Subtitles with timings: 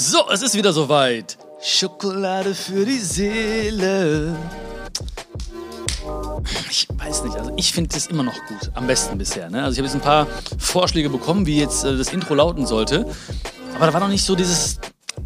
[0.00, 1.36] So, es ist wieder soweit.
[1.60, 4.36] Schokolade für die Seele.
[6.70, 8.70] Ich weiß nicht, also ich finde das immer noch gut.
[8.74, 9.50] Am besten bisher.
[9.50, 9.60] Ne?
[9.60, 13.12] Also ich habe jetzt ein paar Vorschläge bekommen, wie jetzt äh, das Intro lauten sollte.
[13.74, 14.78] Aber da war noch nicht so dieses,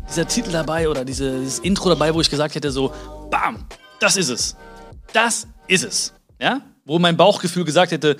[0.08, 2.94] dieser Titel dabei oder diese, dieses Intro dabei, wo ich gesagt hätte, so,
[3.30, 3.66] bam,
[4.00, 4.56] das ist es.
[5.12, 6.14] Das ist es.
[6.40, 6.62] Ja?
[6.86, 8.16] Wo mein Bauchgefühl gesagt hätte,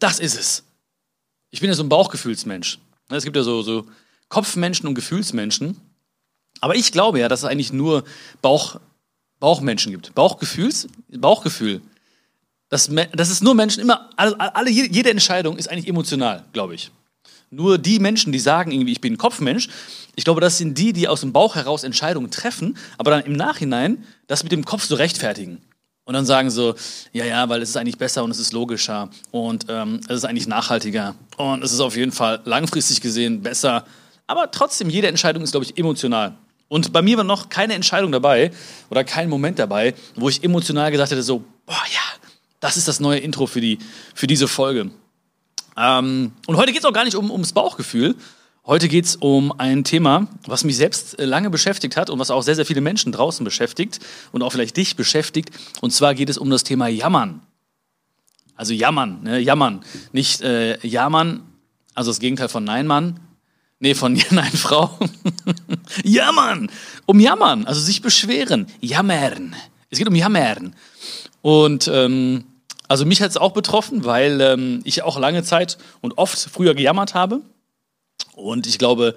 [0.00, 0.64] das ist es.
[1.50, 2.80] Ich bin ja so ein Bauchgefühlsmensch.
[3.08, 3.86] Ne, es gibt ja so, so
[4.28, 5.80] Kopfmenschen und Gefühlsmenschen.
[6.60, 8.04] Aber ich glaube ja, dass es eigentlich nur
[8.40, 8.76] Bauch,
[9.40, 10.14] Bauchmenschen gibt.
[10.14, 11.80] Bauchgefühls, Bauchgefühl.
[12.68, 16.90] Dass, dass es nur Menschen immer, alle, alle, jede Entscheidung ist eigentlich emotional, glaube ich.
[17.50, 19.68] Nur die Menschen, die sagen irgendwie, ich bin ein Kopfmensch,
[20.14, 23.34] ich glaube, das sind die, die aus dem Bauch heraus Entscheidungen treffen, aber dann im
[23.34, 25.60] Nachhinein das mit dem Kopf so rechtfertigen.
[26.04, 26.74] Und dann sagen so,
[27.12, 30.24] ja, ja, weil es ist eigentlich besser und es ist logischer und ähm, es ist
[30.24, 33.84] eigentlich nachhaltiger und es ist auf jeden Fall langfristig gesehen besser.
[34.32, 36.38] Aber trotzdem, jede Entscheidung ist, glaube ich, emotional.
[36.68, 38.50] Und bei mir war noch keine Entscheidung dabei
[38.88, 42.00] oder kein Moment dabei, wo ich emotional gesagt hätte, so, boah, ja,
[42.58, 43.78] das ist das neue Intro für, die,
[44.14, 44.90] für diese Folge.
[45.76, 48.16] Ähm, und heute geht es auch gar nicht um, ums Bauchgefühl,
[48.64, 52.30] Heute geht es um ein Thema, was mich selbst äh, lange beschäftigt hat und was
[52.30, 53.98] auch sehr, sehr viele Menschen draußen beschäftigt
[54.30, 55.50] und auch vielleicht dich beschäftigt.
[55.80, 57.42] Und zwar geht es um das Thema Jammern.
[58.54, 59.40] Also Jammern, ne?
[59.40, 59.84] Jammern.
[60.12, 61.42] Nicht äh, Jammern,
[61.94, 63.18] also das Gegenteil von Nein, Mann.
[63.82, 64.96] Nee, von Nein, Frau.
[66.04, 66.70] Jammern.
[67.04, 68.68] Um Jammern, also sich beschweren.
[68.80, 69.56] Jammern.
[69.90, 70.76] Es geht um Jammern.
[71.42, 72.44] Und ähm,
[72.86, 76.76] also mich hat es auch betroffen, weil ähm, ich auch lange Zeit und oft früher
[76.76, 77.40] gejammert habe.
[78.36, 79.16] Und ich glaube,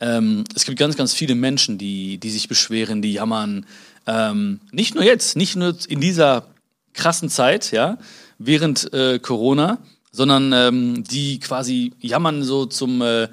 [0.00, 3.64] ähm, es gibt ganz, ganz viele Menschen, die, die sich beschweren, die jammern.
[4.08, 6.48] Ähm, nicht nur jetzt, nicht nur in dieser
[6.94, 7.96] krassen Zeit, ja,
[8.38, 9.78] während äh, Corona,
[10.10, 13.28] sondern ähm, die quasi jammern so zum, äh,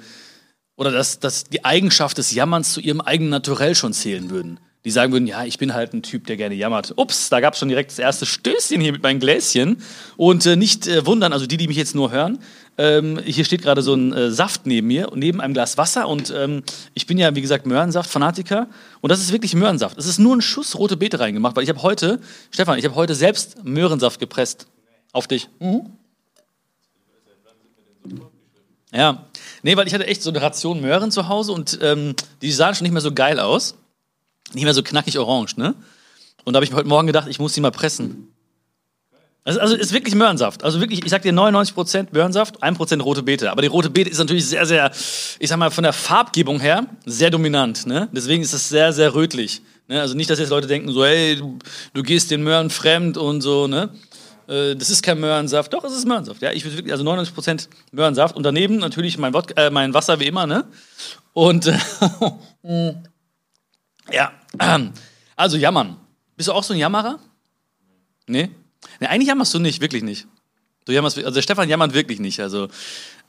[0.78, 4.60] oder dass, dass die Eigenschaft des Jammerns zu ihrem eigenen Naturell schon zählen würden.
[4.84, 6.94] Die sagen würden, ja, ich bin halt ein Typ, der gerne jammert.
[6.96, 9.82] Ups, da gab es schon direkt das erste Stößchen hier mit meinem Gläschen.
[10.16, 12.38] Und äh, nicht äh, wundern, also die, die mich jetzt nur hören,
[12.78, 16.06] ähm, hier steht gerade so ein äh, Saft neben mir neben einem Glas Wasser.
[16.06, 16.62] Und ähm,
[16.94, 18.68] ich bin ja, wie gesagt, Möhrensaft-Fanatiker.
[19.00, 19.98] Und das ist wirklich Möhrensaft.
[19.98, 22.20] Es ist nur ein Schuss rote Beete reingemacht, weil ich habe heute,
[22.52, 24.68] Stefan, ich habe heute selbst Möhrensaft gepresst.
[25.12, 25.48] Auf dich.
[25.58, 25.90] Mhm.
[28.92, 29.26] Ja.
[29.62, 32.74] Nee, weil ich hatte echt so eine Ration Möhren zu Hause und ähm, die sahen
[32.74, 33.74] schon nicht mehr so geil aus.
[34.54, 35.74] Nicht mehr so knackig orange, ne?
[36.44, 38.32] Und da habe ich mir heute Morgen gedacht, ich muss sie mal pressen.
[39.44, 40.62] Also, also ist wirklich Möhrensaft.
[40.62, 43.50] Also wirklich, ich sag dir 99% Möhrensaft, 1% rote Beete.
[43.50, 44.90] Aber die rote Beete ist natürlich sehr, sehr,
[45.38, 47.86] ich sag mal, von der Farbgebung her sehr dominant.
[47.86, 48.08] Ne?
[48.12, 49.62] Deswegen ist es sehr, sehr rötlich.
[49.88, 50.00] Ne?
[50.00, 51.58] Also nicht, dass jetzt Leute denken so, hey, du,
[51.94, 53.90] du gehst den Möhren fremd und so, ne?
[54.48, 55.72] Äh, das ist kein Möhrensaft.
[55.72, 56.42] Doch, es ist Möhrensaft.
[56.42, 58.36] Ja, ich will wirklich, also 99% Möhrensaft.
[58.36, 60.64] Und daneben natürlich mein, Wodka, äh, mein Wasser wie immer, ne?
[61.34, 61.78] Und, äh,
[64.10, 64.32] ja,
[65.36, 65.96] also jammern.
[66.36, 67.18] Bist du auch so ein Jammerer?
[68.26, 68.50] Nee?
[69.00, 70.26] Nee, eigentlich jammerst du nicht, wirklich nicht.
[70.84, 72.40] Du jammerst, also der Stefan jammert wirklich nicht.
[72.40, 72.68] Also,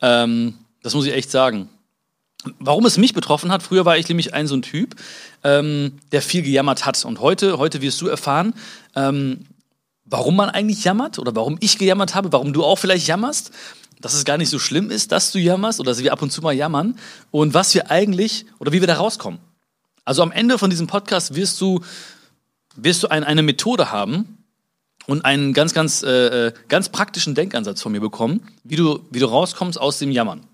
[0.02, 1.70] ähm, das muss ich echt sagen.
[2.60, 4.96] Warum es mich betroffen hat, früher war ich nämlich ein so ein Typ,
[5.44, 7.04] ähm, der viel gejammert hat.
[7.04, 8.54] Und heute, heute wirst du erfahren,
[8.96, 9.46] ähm,
[10.10, 13.52] warum man eigentlich jammert oder warum ich gejammert habe, warum du auch vielleicht jammerst,
[14.02, 16.32] dass es gar nicht so schlimm ist, dass du jammerst oder dass wir ab und
[16.32, 16.98] zu mal jammern
[17.32, 19.40] und was wir eigentlich oder wie wir da rauskommen.
[20.06, 21.82] Also am Ende von diesem Podcast wirst du,
[22.76, 24.40] wirst du ein, eine Methode haben,
[25.10, 29.18] und einen ganz, ganz, äh, äh, ganz praktischen Denkansatz von mir bekommen, wie du, wie
[29.18, 30.46] du rauskommst aus dem Jammern.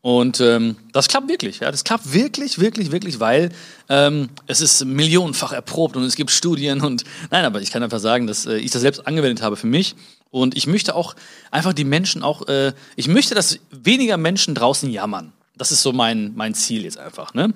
[0.00, 3.50] Und ähm, das klappt wirklich, ja, das klappt wirklich, wirklich, wirklich, weil
[3.88, 7.98] ähm, es ist millionenfach erprobt und es gibt Studien und nein, aber ich kann einfach
[7.98, 9.96] sagen, dass äh, ich das selbst angewendet habe für mich
[10.30, 11.16] und ich möchte auch
[11.50, 15.32] einfach die Menschen auch, äh, ich möchte, dass weniger Menschen draußen jammern.
[15.56, 17.52] Das ist so mein mein Ziel jetzt einfach, ne?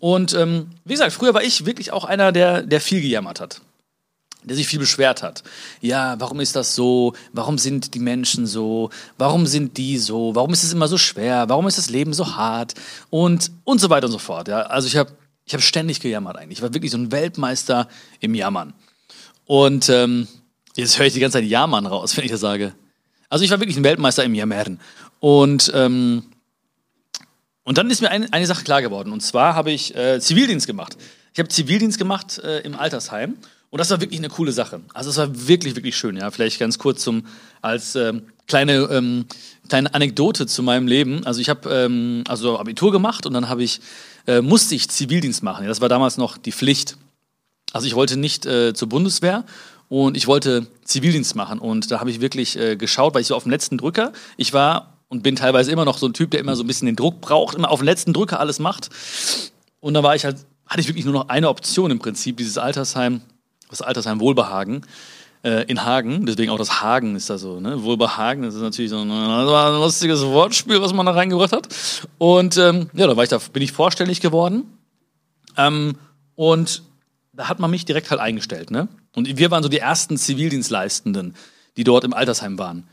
[0.00, 3.62] Und ähm, wie gesagt, früher war ich wirklich auch einer, der der viel gejammert hat
[4.42, 5.42] der sich viel beschwert hat.
[5.80, 7.14] Ja, warum ist das so?
[7.32, 8.90] Warum sind die Menschen so?
[9.18, 10.34] Warum sind die so?
[10.34, 11.48] Warum ist es immer so schwer?
[11.48, 12.74] Warum ist das Leben so hart?
[13.10, 14.48] Und, und so weiter und so fort.
[14.48, 15.12] Ja, also ich habe
[15.44, 16.58] ich hab ständig gejammert eigentlich.
[16.58, 17.88] Ich war wirklich so ein Weltmeister
[18.20, 18.72] im Jammern.
[19.46, 20.28] Und ähm,
[20.76, 22.72] jetzt höre ich die ganze Zeit Jammern raus, wenn ich das sage.
[23.28, 24.80] Also ich war wirklich ein Weltmeister im Jammern.
[25.18, 26.24] Und, ähm,
[27.64, 29.12] und dann ist mir ein, eine Sache klar geworden.
[29.12, 30.96] Und zwar habe ich äh, Zivildienst gemacht.
[31.32, 33.36] Ich habe Zivildienst gemacht äh, im Altersheim.
[33.70, 34.80] Und das war wirklich eine coole Sache.
[34.94, 36.16] Also es war wirklich, wirklich schön.
[36.16, 37.24] Ja, vielleicht ganz kurz zum
[37.62, 39.26] als ähm, kleine ähm,
[39.68, 41.24] kleine Anekdote zu meinem Leben.
[41.24, 43.80] Also ich habe ähm, also Abitur gemacht und dann habe ich
[44.26, 45.66] äh, musste ich Zivildienst machen.
[45.66, 46.96] Das war damals noch die Pflicht.
[47.72, 49.44] Also ich wollte nicht äh, zur Bundeswehr
[49.88, 53.36] und ich wollte Zivildienst machen und da habe ich wirklich äh, geschaut, weil ich so
[53.36, 54.12] auf dem letzten Drücker.
[54.36, 56.86] Ich war und bin teilweise immer noch so ein Typ, der immer so ein bisschen
[56.86, 58.90] den Druck braucht, immer auf den letzten Drücker alles macht.
[59.78, 62.58] und da war ich halt, hatte ich wirklich nur noch eine Option im Prinzip, dieses
[62.58, 63.22] Altersheim,
[63.70, 64.82] das Altersheim Wohlbehagen
[65.42, 67.82] äh, in Hagen, deswegen auch das Hagen ist da so, ne?
[67.82, 71.68] Wohlbehagen, das ist natürlich so ein, ein lustiges Wortspiel, was man da reingebracht hat.
[72.18, 74.64] Und ähm, ja, da war ich da, bin ich vorstellig geworden.
[75.56, 75.96] Ähm,
[76.34, 76.82] und
[77.32, 78.88] da hat man mich direkt halt eingestellt, ne?
[79.14, 81.34] Und wir waren so die ersten Zivildienstleistenden,
[81.76, 82.86] die dort im Altersheim waren.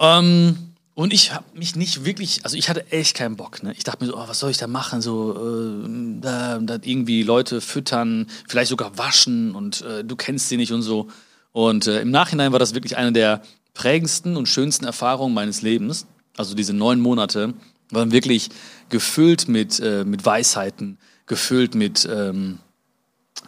[0.00, 3.62] Ähm, und ich habe mich nicht wirklich, also ich hatte echt keinen Bock.
[3.62, 3.72] Ne?
[3.76, 5.00] Ich dachte mir so, oh, was soll ich da machen?
[5.00, 10.56] So, äh, da, da irgendwie Leute füttern, vielleicht sogar waschen und äh, du kennst sie
[10.56, 11.06] nicht und so.
[11.52, 13.42] Und äh, im Nachhinein war das wirklich eine der
[13.74, 16.08] prägendsten und schönsten Erfahrungen meines Lebens.
[16.36, 17.54] Also diese neun Monate
[17.90, 18.48] waren wirklich
[18.88, 22.58] gefüllt mit, äh, mit Weisheiten, gefüllt mit ähm,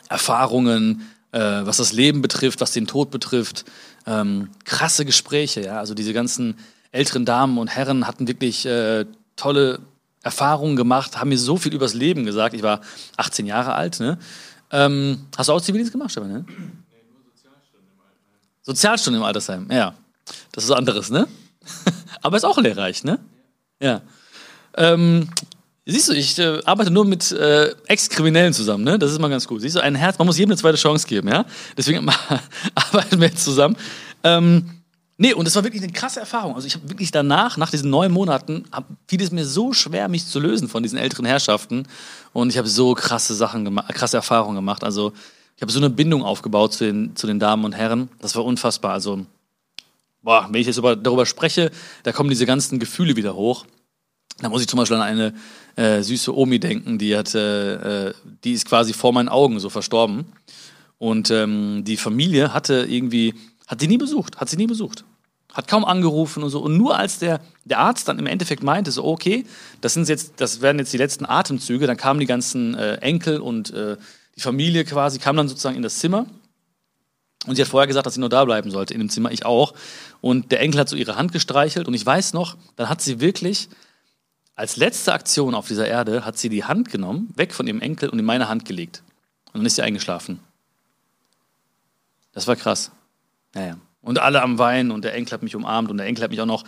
[0.09, 3.65] Erfahrungen, äh, was das Leben betrifft, was den Tod betrifft.
[4.07, 5.81] Ähm, krasse Gespräche, ja.
[5.81, 6.55] Also diese ganzen
[6.93, 9.07] älteren Damen und Herren hatten wirklich äh,
[9.37, 9.81] tolle
[10.23, 12.55] Erfahrungen gemacht, haben mir so viel übers Leben gesagt.
[12.55, 12.81] Ich war
[13.17, 14.01] 18 Jahre alt.
[14.01, 14.19] Ne?
[14.71, 16.31] Ähm, hast du auch Zivildienst gemacht, Stefan?
[16.31, 16.45] Ne?
[16.47, 16.55] Nee,
[17.09, 18.63] nur Sozialstunden im Altersheim.
[18.63, 19.95] Sozialstunden im Altersheim, ja.
[20.53, 21.27] Das ist was anderes, ne?
[22.23, 23.19] Aber ist auch lehrreich, ne?
[23.81, 24.03] Ja.
[24.77, 25.29] Ähm,
[25.87, 28.99] siehst du, ich äh, arbeite nur mit äh, Ex-Kriminellen zusammen, ne?
[28.99, 29.63] Das ist mal ganz gut.
[29.63, 31.47] Siehst du, ein Herz, man muss jedem eine zweite Chance geben, ja?
[31.77, 32.09] Deswegen
[32.75, 33.77] arbeiten wir jetzt zusammen.
[34.23, 34.80] Ähm,
[35.23, 36.55] Nee, und es war wirklich eine krasse Erfahrung.
[36.55, 38.65] Also ich habe wirklich danach, nach diesen neun Monaten,
[39.07, 41.87] fiel es mir so schwer, mich zu lösen von diesen älteren Herrschaften.
[42.33, 44.83] Und ich habe so krasse Sachen gemacht, krasse Erfahrungen gemacht.
[44.83, 45.13] Also
[45.57, 48.09] ich habe so eine Bindung aufgebaut zu den, zu den Damen und Herren.
[48.19, 48.95] Das war unfassbar.
[48.95, 49.27] Also,
[50.23, 51.71] boah, wenn ich jetzt über, darüber spreche,
[52.03, 53.67] da kommen diese ganzen Gefühle wieder hoch.
[54.39, 55.35] Da muss ich zum Beispiel an eine
[55.77, 59.69] äh, süße Omi denken, die hat, äh, äh die ist quasi vor meinen Augen so
[59.69, 60.33] verstorben.
[60.97, 63.35] Und ähm, die Familie hatte irgendwie,
[63.67, 65.05] hat sie nie besucht, hat sie nie besucht
[65.53, 66.61] hat kaum angerufen und so.
[66.61, 69.45] Und nur als der, der Arzt dann im Endeffekt meinte, so, okay,
[69.81, 73.41] das sind jetzt, das werden jetzt die letzten Atemzüge, dann kamen die ganzen äh, Enkel
[73.41, 73.97] und äh,
[74.37, 76.27] die Familie quasi, kam dann sozusagen in das Zimmer.
[77.47, 79.47] Und sie hat vorher gesagt, dass sie nur da bleiben sollte, in dem Zimmer, ich
[79.47, 79.75] auch.
[80.21, 83.21] Und der Enkel hat so ihre Hand gestreichelt und ich weiß noch, dann hat sie
[83.21, 83.69] wirklich
[84.55, 88.11] als letzte Aktion auf dieser Erde, hat sie die Hand genommen, weg von ihrem Enkel
[88.11, 89.03] und in meine Hand gelegt.
[89.47, 90.39] Und dann ist sie eingeschlafen.
[92.33, 92.91] Das war krass.
[93.55, 93.79] Naja.
[94.03, 96.41] Und alle am Weinen und der Enkel hat mich umarmt und der Enkel hat mich
[96.41, 96.65] auch noch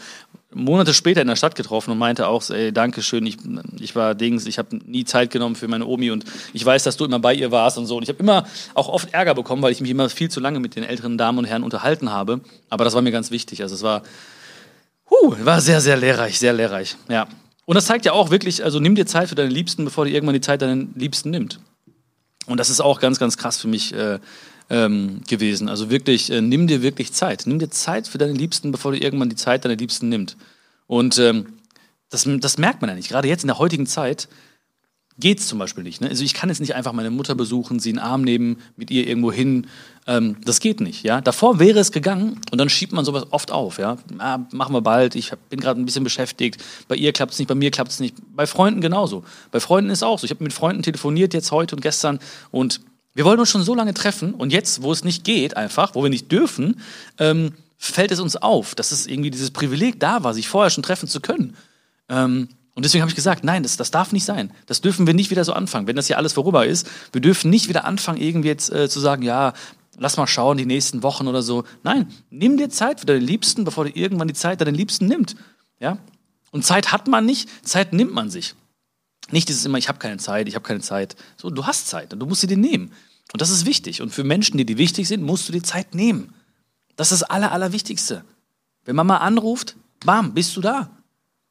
[0.55, 3.39] Monate später in der Stadt getroffen und meinte auch, ey, danke schön, ich,
[3.81, 6.99] ich war Dings, ich habe nie Zeit genommen für meine Omi und ich weiß, dass
[6.99, 7.97] du immer bei ihr warst und so.
[7.97, 8.45] Und ich habe immer
[8.75, 11.39] auch oft Ärger bekommen, weil ich mich immer viel zu lange mit den älteren Damen
[11.39, 12.41] und Herren unterhalten habe.
[12.69, 13.63] Aber das war mir ganz wichtig.
[13.63, 14.03] Also es war,
[15.09, 16.97] huh, war sehr, sehr lehrreich, sehr lehrreich.
[17.09, 17.29] Ja.
[17.65, 20.13] Und das zeigt ja auch wirklich, also nimm dir Zeit für deine Liebsten, bevor dir
[20.13, 21.61] irgendwann die Zeit deinen Liebsten nimmt.
[22.47, 24.19] Und das ist auch ganz, ganz krass für mich äh,
[24.73, 25.69] ähm, gewesen.
[25.69, 27.43] Also wirklich, äh, nimm dir wirklich Zeit.
[27.45, 30.39] Nimm dir Zeit für deine Liebsten, bevor du irgendwann die Zeit deiner Liebsten nimmt.
[30.87, 31.59] Und ähm,
[32.09, 33.11] das, das merkt man ja nicht.
[33.11, 34.29] Gerade jetzt in der heutigen Zeit
[35.19, 36.01] geht es zum Beispiel nicht.
[36.01, 36.09] Ne?
[36.09, 38.91] Also ich kann jetzt nicht einfach meine Mutter besuchen, sie in den Arm nehmen, mit
[38.91, 39.67] ihr irgendwo hin.
[40.07, 41.03] Ähm, das geht nicht.
[41.03, 41.21] Ja?
[41.21, 43.79] Davor wäre es gegangen und dann schiebt man sowas oft auf.
[43.79, 43.99] Ja?
[44.17, 46.65] Ah, machen wir bald, ich bin gerade ein bisschen beschäftigt.
[46.89, 48.17] Bei ihr klappt es nicht, bei mir klappt es nicht.
[48.35, 49.23] Bei Freunden genauso.
[49.51, 50.25] Bei Freunden ist auch so.
[50.25, 52.19] Ich habe mit Freunden telefoniert jetzt heute und gestern
[52.51, 52.81] und
[53.15, 56.03] wir wollen uns schon so lange treffen und jetzt, wo es nicht geht, einfach, wo
[56.03, 56.81] wir nicht dürfen,
[57.19, 60.83] ähm, fällt es uns auf, dass es irgendwie dieses Privileg da war, sich vorher schon
[60.83, 61.57] treffen zu können.
[62.09, 64.51] Ähm, und deswegen habe ich gesagt, nein, das, das darf nicht sein.
[64.67, 65.87] Das dürfen wir nicht wieder so anfangen.
[65.87, 68.99] Wenn das hier alles vorüber ist, wir dürfen nicht wieder anfangen, irgendwie jetzt äh, zu
[68.99, 69.53] sagen, ja,
[69.99, 71.65] lass mal schauen, die nächsten Wochen oder so.
[71.83, 75.37] Nein, nimm dir Zeit für deine Liebsten, bevor du irgendwann die Zeit deinen Liebsten nimmt.
[75.81, 75.99] Ja?
[76.51, 78.55] Und Zeit hat man nicht, Zeit nimmt man sich.
[79.33, 81.17] Nicht dieses immer, ich habe keine Zeit, ich habe keine Zeit.
[81.37, 82.93] So, du hast Zeit und du musst sie dir nehmen.
[83.33, 84.03] Und das ist wichtig.
[84.03, 86.35] Und für Menschen, die dir wichtig sind, musst du dir Zeit nehmen.
[86.97, 88.25] Das ist das Aller, Allerwichtigste.
[88.85, 90.91] Wenn Mama anruft, bam, bist du da.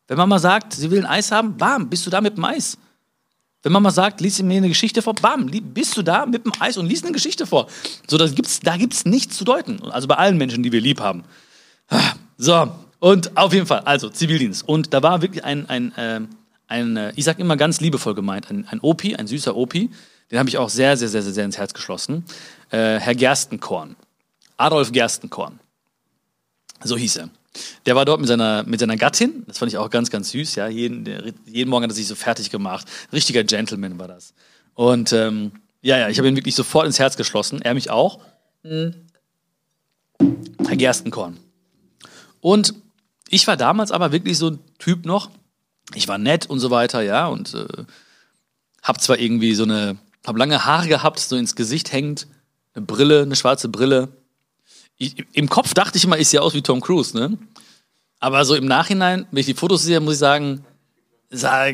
[0.07, 2.77] Wenn Mama sagt, sie will ein Eis haben, bam, bist du da mit dem Eis.
[3.63, 6.77] Wenn Mama sagt, lies mir eine Geschichte vor, bam, bist du da mit dem Eis
[6.77, 7.67] und liest eine Geschichte vor.
[8.07, 9.81] So, da gibt's, da gibt's nichts zu deuten.
[9.91, 11.23] Also bei allen Menschen, die wir lieb haben.
[12.37, 14.67] So, und auf jeden Fall, also Zivildienst.
[14.67, 16.21] Und da war wirklich ein, ein, äh,
[16.71, 19.91] ein, äh, ich sag immer ganz liebevoll gemeint, ein, ein Opi, ein süßer Opi,
[20.31, 22.23] den habe ich auch sehr, sehr, sehr, sehr, sehr ins Herz geschlossen.
[22.69, 23.95] Äh, Herr Gerstenkorn.
[24.57, 25.59] Adolf Gerstenkorn.
[26.83, 27.29] So hieß er.
[27.85, 30.55] Der war dort mit seiner, mit seiner Gattin, das fand ich auch ganz, ganz süß,
[30.55, 30.69] ja.
[30.69, 31.05] Jeden,
[31.45, 32.87] jeden Morgen hat er sich so fertig gemacht.
[33.11, 34.33] Richtiger Gentleman war das.
[34.73, 35.51] Und ähm,
[35.81, 38.19] ja, ja, ich habe ihn wirklich sofort ins Herz geschlossen, er mich auch.
[38.63, 38.95] Mhm.
[40.65, 41.37] Herr Gerstenkorn.
[42.39, 42.73] Und
[43.27, 45.29] ich war damals aber wirklich so ein Typ noch,
[45.95, 47.85] ich war nett und so weiter, ja, und äh,
[48.81, 52.27] hab zwar irgendwie so eine, hab lange Haare gehabt, so ins Gesicht hängend,
[52.73, 54.09] eine Brille, eine schwarze Brille.
[54.97, 57.37] Ich, Im Kopf dachte ich immer, ich sehe aus wie Tom Cruise, ne?
[58.19, 60.63] Aber so im Nachhinein, wenn ich die Fotos sehe, muss ich sagen,
[61.31, 61.71] sah,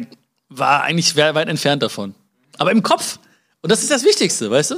[0.50, 2.16] war eigentlich weit entfernt davon.
[2.58, 3.20] Aber im Kopf.
[3.62, 4.76] Und das ist das Wichtigste, weißt du?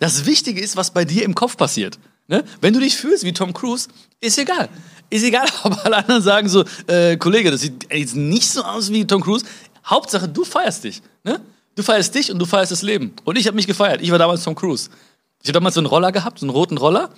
[0.00, 1.98] Das Wichtige ist, was bei dir im Kopf passiert.
[2.32, 2.42] Ne?
[2.62, 4.70] Wenn du dich fühlst wie Tom Cruise, ist egal.
[5.10, 8.90] Ist egal, ob alle anderen sagen so, äh, Kollege, das sieht jetzt nicht so aus
[8.90, 9.44] wie Tom Cruise.
[9.84, 11.02] Hauptsache, du feierst dich.
[11.24, 11.42] Ne?
[11.74, 13.12] Du feierst dich und du feierst das Leben.
[13.24, 14.00] Und ich habe mich gefeiert.
[14.00, 14.88] Ich war damals Tom Cruise.
[15.42, 17.10] Ich habe damals so einen Roller gehabt, so einen roten Roller.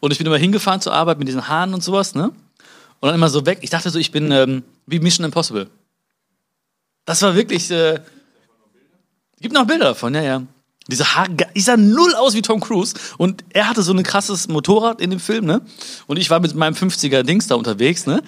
[0.00, 2.24] Und ich bin immer hingefahren zur Arbeit mit diesen Haaren und sowas, ne?
[3.00, 3.60] Und dann immer so weg.
[3.62, 5.70] Ich dachte so, ich bin ähm, wie Mission Impossible.
[7.06, 7.70] Das war wirklich.
[7.70, 8.00] Äh,
[9.40, 10.42] gibt noch Bilder davon, ja, ja.
[10.90, 14.48] Diese Haare, ich sah null aus wie Tom Cruise und er hatte so ein krasses
[14.48, 15.60] Motorrad in dem Film, ne?
[16.06, 18.22] Und ich war mit meinem 50er Dings da unterwegs, ne?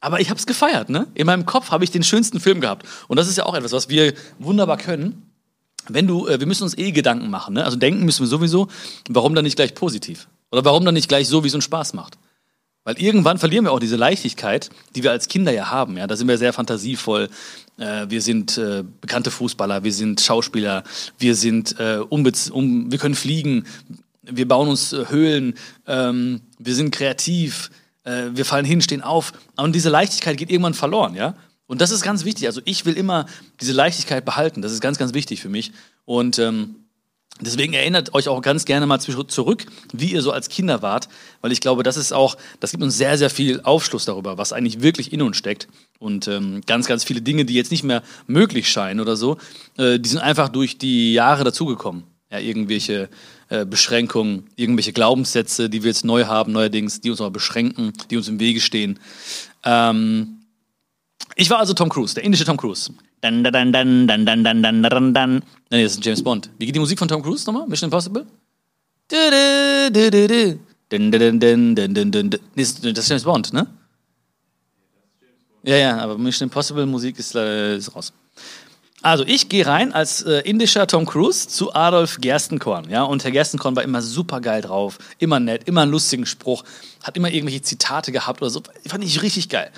[0.00, 1.06] Aber ich hab's gefeiert, ne?
[1.14, 2.84] In meinem Kopf habe ich den schönsten Film gehabt.
[3.06, 5.30] Und das ist ja auch etwas, was wir wunderbar können.
[5.88, 7.64] Wenn du, äh, wir müssen uns eh Gedanken machen, ne?
[7.64, 8.66] Also denken müssen wir sowieso.
[9.08, 10.26] Warum dann nicht gleich positiv?
[10.50, 12.18] Oder warum dann nicht gleich so, wie es uns Spaß macht?
[12.84, 15.98] Weil irgendwann verlieren wir auch diese Leichtigkeit, die wir als Kinder ja haben.
[15.98, 17.28] Ja, da sind wir sehr fantasievoll.
[17.78, 20.84] Äh, wir sind äh, bekannte Fußballer, wir sind Schauspieler,
[21.18, 23.66] wir sind äh, unbez um, wir können fliegen,
[24.22, 25.54] wir bauen uns äh, Höhlen,
[25.86, 27.70] ähm, wir sind kreativ,
[28.04, 29.32] äh, wir fallen hin, stehen auf.
[29.56, 31.34] Und diese Leichtigkeit geht irgendwann verloren, ja.
[31.66, 32.46] Und das ist ganz wichtig.
[32.48, 33.26] Also ich will immer
[33.60, 34.60] diese Leichtigkeit behalten.
[34.60, 35.70] Das ist ganz, ganz wichtig für mich.
[36.04, 36.74] Und ähm,
[37.40, 41.08] Deswegen erinnert euch auch ganz gerne mal zurück, wie ihr so als Kinder wart,
[41.40, 44.52] weil ich glaube, das ist auch, das gibt uns sehr, sehr viel Aufschluss darüber, was
[44.52, 45.68] eigentlich wirklich in uns steckt.
[45.98, 49.38] Und ähm, ganz, ganz viele Dinge, die jetzt nicht mehr möglich scheinen oder so,
[49.76, 52.04] äh, die sind einfach durch die Jahre dazugekommen.
[52.30, 53.08] Ja, irgendwelche
[53.48, 58.16] äh, Beschränkungen, irgendwelche Glaubenssätze, die wir jetzt neu haben, neuerdings, die uns aber beschränken, die
[58.16, 59.00] uns im Wege stehen.
[59.64, 60.42] Ähm,
[61.34, 62.92] ich war also Tom Cruise, der indische Tom Cruise.
[63.20, 65.42] Dann, dann, dann, dann, dann, dann, dann, dann, dann.
[65.70, 66.50] Nee, das ist James Bond.
[66.58, 67.68] Wie geht die Musik von Tom Cruise nochmal?
[67.68, 68.26] Mission Impossible?
[72.94, 73.66] Das ist James Bond, ne?
[75.62, 78.12] Ja, ja, aber Mission Impossible Musik ist, äh, ist raus.
[79.02, 83.30] Also ich gehe rein als äh, indischer Tom Cruise zu Adolf Gerstenkorn, ja, und Herr
[83.30, 86.64] Gerstenkorn war immer super geil drauf, immer nett, immer einen lustigen Spruch,
[87.02, 89.70] hat immer irgendwelche Zitate gehabt oder so, fand ich richtig geil.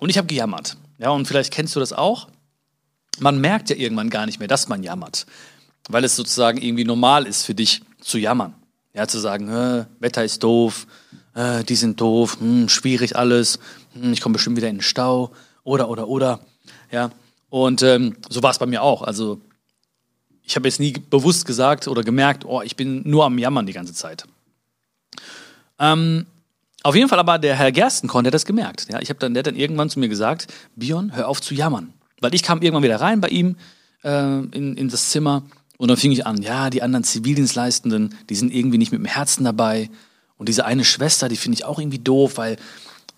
[0.00, 2.28] Und ich habe gejammert, ja, und vielleicht kennst du das auch
[3.20, 5.26] man merkt ja irgendwann gar nicht mehr, dass man jammert,
[5.88, 8.54] weil es sozusagen irgendwie normal ist für dich zu jammern.
[8.92, 10.86] Ja, zu sagen, äh, Wetter ist doof,
[11.34, 13.58] äh, die sind doof, hm, schwierig alles,
[13.94, 15.32] hm, ich komme bestimmt wieder in den Stau
[15.64, 16.40] oder, oder, oder.
[16.92, 17.10] Ja,
[17.50, 19.02] und ähm, so war es bei mir auch.
[19.02, 19.40] Also
[20.44, 23.72] ich habe jetzt nie bewusst gesagt oder gemerkt, oh, ich bin nur am Jammern die
[23.72, 24.26] ganze Zeit.
[25.78, 26.26] Ähm,
[26.82, 28.88] auf jeden Fall aber der Herr Gerstenkorn, der hat das gemerkt.
[28.90, 31.54] Ja, ich habe dann, der hat dann irgendwann zu mir gesagt, Bion, hör auf zu
[31.54, 31.94] jammern.
[32.24, 33.56] Weil ich kam irgendwann wieder rein bei ihm
[34.02, 35.42] äh, in, in das Zimmer
[35.76, 39.06] und dann fing ich an, ja, die anderen Zivildienstleistenden, die sind irgendwie nicht mit dem
[39.06, 39.90] Herzen dabei.
[40.38, 42.56] Und diese eine Schwester, die finde ich auch irgendwie doof, weil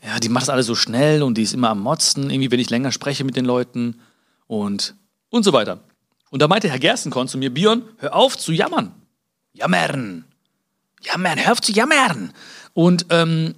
[0.05, 2.61] ja, die macht das alles so schnell und die ist immer am Motzen, irgendwie, wenn
[2.61, 4.01] ich länger spreche mit den Leuten
[4.49, 4.95] und,
[5.31, 5.81] und so weiter.
[6.31, 8.93] Und da meinte Herr Gerstenkorn zu mir, Bion, hör auf zu jammern.
[9.53, 10.25] Jammern.
[11.03, 12.33] Jammern, hör auf zu jammern.
[12.75, 13.55] Und ähm,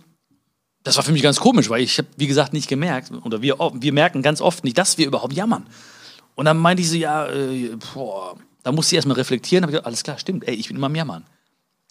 [0.88, 3.58] das war für mich ganz komisch, weil ich habe, wie gesagt, nicht gemerkt, oder wir,
[3.58, 5.66] wir merken ganz oft nicht, dass wir überhaupt jammern.
[6.34, 9.74] Und dann meinte ich so, ja, äh, boah, da musste ich erstmal reflektieren, habe ich
[9.74, 11.24] gesagt, alles klar, stimmt, ey, ich bin immer am Jammern.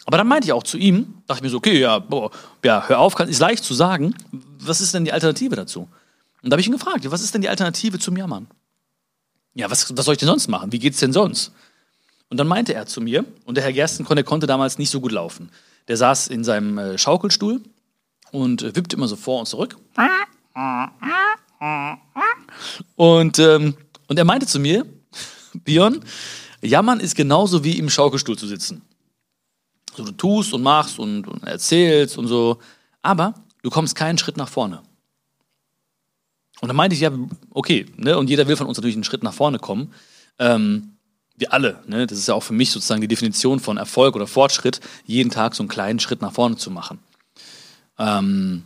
[0.06, 2.32] Aber dann meinte ich auch zu ihm, dachte ich mir so, okay, ja, boah,
[2.64, 4.16] ja, hör auf, ist leicht zu sagen,
[4.60, 5.88] was ist denn die Alternative dazu?
[6.42, 8.48] Und da habe ich ihn gefragt, was ist denn die Alternative zum Jammern?
[9.54, 10.72] Ja, was, was soll ich denn sonst machen?
[10.72, 11.52] Wie geht's denn sonst?
[12.30, 15.02] Und dann meinte er zu mir, und der Herr Gerstenkon, der konnte damals nicht so
[15.02, 15.52] gut laufen.
[15.88, 17.62] Der saß in seinem äh, Schaukelstuhl
[18.32, 19.78] und äh, wippt immer so vor und zurück.
[22.96, 23.76] Und, ähm,
[24.08, 24.86] und er meinte zu mir,
[25.54, 26.04] Björn,
[26.62, 28.82] jammern ist genauso wie im Schaukelstuhl zu sitzen.
[29.96, 32.60] So, du tust und machst und, und erzählst und so,
[33.02, 34.82] aber du kommst keinen Schritt nach vorne.
[36.62, 37.12] Und dann meinte ich, ja,
[37.52, 39.94] okay, ne, und jeder will von uns natürlich einen Schritt nach vorne kommen.
[40.40, 40.94] Ähm,
[41.36, 44.26] wir alle, ne, das ist ja auch für mich sozusagen die Definition von Erfolg oder
[44.26, 47.00] Fortschritt, jeden Tag so einen kleinen Schritt nach vorne zu machen.
[47.98, 48.64] Ähm,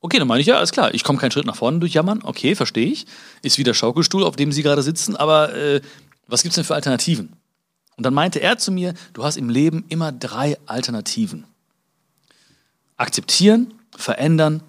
[0.00, 2.20] okay, dann meine ich ja, alles klar, ich komme keinen Schritt nach vorne durch Jammern,
[2.22, 3.06] okay, verstehe ich.
[3.42, 5.80] Ist wieder Schaukelstuhl, auf dem Sie gerade sitzen, aber äh,
[6.26, 7.32] was gibt es denn für Alternativen?
[7.96, 11.44] Und dann meinte er zu mir, du hast im Leben immer drei Alternativen.
[12.96, 14.62] Akzeptieren, verändern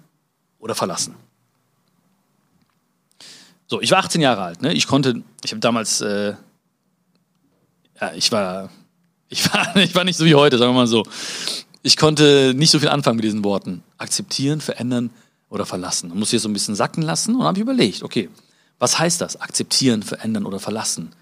[0.58, 1.14] oder verlassen.
[3.66, 4.72] So, ich war 18 Jahre alt, ne?
[4.72, 6.34] Ich konnte, ich habe damals, äh,
[8.00, 8.68] ja, ich war,
[9.28, 11.04] ich war, ich war nicht so wie heute, sagen wir mal so
[11.84, 13.84] ich konnte nicht so viel anfangen mit diesen Worten.
[13.98, 15.10] Akzeptieren, verändern
[15.50, 16.08] oder verlassen.
[16.08, 18.30] Man muss hier so ein bisschen sacken lassen und habe ich überlegt, okay,
[18.78, 19.38] was heißt das?
[19.38, 21.12] Akzeptieren, verändern oder verlassen?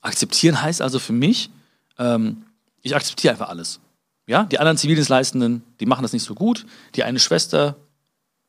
[0.00, 1.48] Akzeptieren heißt also für mich,
[1.96, 2.44] ähm,
[2.82, 3.78] ich akzeptiere einfach alles.
[4.26, 6.66] Ja, die anderen Zivildienstleistenden, die machen das nicht so gut.
[6.96, 7.76] Die eine Schwester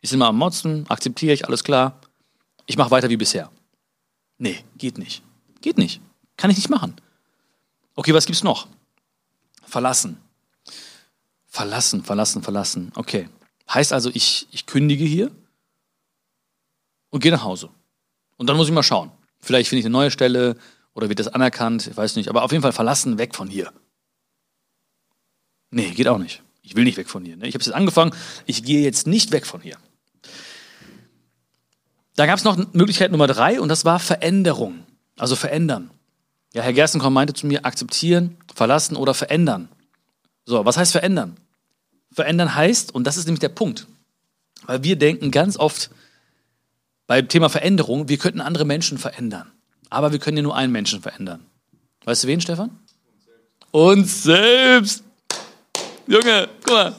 [0.01, 2.01] ist immer am Motzen, akzeptiere ich, alles klar.
[2.65, 3.51] Ich mache weiter wie bisher.
[4.39, 5.21] Nee, geht nicht.
[5.61, 6.01] Geht nicht.
[6.37, 6.95] Kann ich nicht machen.
[7.93, 8.67] Okay, was gibt's noch?
[9.63, 10.17] Verlassen.
[11.49, 12.91] Verlassen, verlassen, verlassen.
[12.95, 13.27] Okay.
[13.73, 15.31] Heißt also, ich, ich kündige hier
[17.09, 17.69] und gehe nach Hause.
[18.37, 19.11] Und dann muss ich mal schauen.
[19.39, 20.55] Vielleicht finde ich eine neue Stelle
[20.93, 22.29] oder wird das anerkannt, ich weiß nicht.
[22.29, 23.71] Aber auf jeden Fall verlassen, weg von hier.
[25.71, 26.43] Nee, geht auch nicht.
[26.61, 27.35] Ich will nicht weg von hier.
[27.35, 27.47] Ne?
[27.47, 28.11] Ich habe es jetzt angefangen,
[28.45, 29.77] ich gehe jetzt nicht weg von hier.
[32.15, 34.83] Da gab es noch Möglichkeit Nummer drei und das war Veränderung.
[35.17, 35.89] Also verändern.
[36.53, 39.69] Ja, Herr Gerstenkorn meinte zu mir, akzeptieren, verlassen oder verändern.
[40.49, 41.37] So, was heißt verändern?
[42.11, 43.85] Verändern heißt, und das ist nämlich der Punkt,
[44.63, 45.91] weil wir denken ganz oft
[47.05, 49.51] beim Thema Veränderung, wir könnten andere Menschen verändern.
[49.91, 51.45] Aber wir können ja nur einen Menschen verändern.
[52.03, 52.71] Weißt du wen, Stefan?
[53.69, 55.03] Uns selbst.
[56.07, 56.95] Junge, guck mal.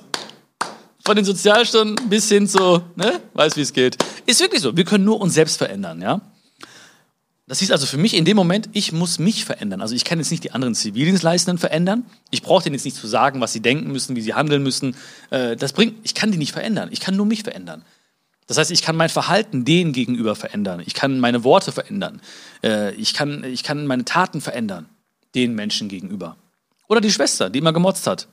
[1.05, 3.21] Von den Sozialstunden bis hin zu, ne?
[3.35, 3.97] Weiß, wie es geht.
[4.27, 4.77] Ist wirklich so.
[4.77, 6.21] Wir können nur uns selbst verändern, ja?
[7.51, 9.81] Das hieß also für mich in dem Moment, ich muss mich verändern.
[9.81, 12.05] Also ich kann jetzt nicht die anderen Zivildienstleistenden verändern.
[12.31, 14.95] Ich brauche denen jetzt nicht zu sagen, was sie denken müssen, wie sie handeln müssen.
[15.31, 16.91] Äh, das bringt, ich kann die nicht verändern.
[16.93, 17.85] Ich kann nur mich verändern.
[18.47, 20.81] Das heißt, ich kann mein Verhalten denen gegenüber verändern.
[20.87, 22.23] Ich kann meine Worte verändern.
[22.63, 24.89] Äh, ich kann, ich kann meine Taten verändern,
[25.35, 26.37] den Menschen gegenüber.
[26.87, 28.29] Oder die Schwester, die immer gemotzt hat.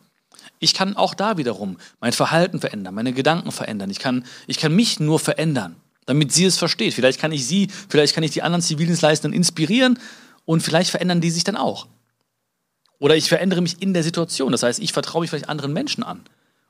[0.59, 3.89] Ich kann auch da wiederum mein Verhalten verändern, meine Gedanken verändern.
[3.89, 5.75] Ich kann, ich kann mich nur verändern
[6.07, 6.95] damit sie es versteht.
[6.95, 9.99] Vielleicht kann ich sie, vielleicht kann ich die anderen Zivildienstleistenden inspirieren
[10.45, 11.87] und vielleicht verändern die sich dann auch.
[12.97, 14.51] Oder ich verändere mich in der Situation.
[14.51, 16.21] Das heißt, ich vertraue mich vielleicht anderen Menschen an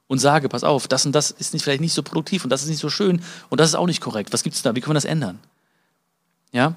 [0.08, 2.64] und sage, pass auf, das und das ist nicht, vielleicht nicht so produktiv und das
[2.64, 4.34] ist nicht so schön und das ist auch nicht korrekt.
[4.34, 4.76] Was gibt es da?
[4.76, 5.40] Wie können wir das ändern?
[6.52, 6.76] Ja?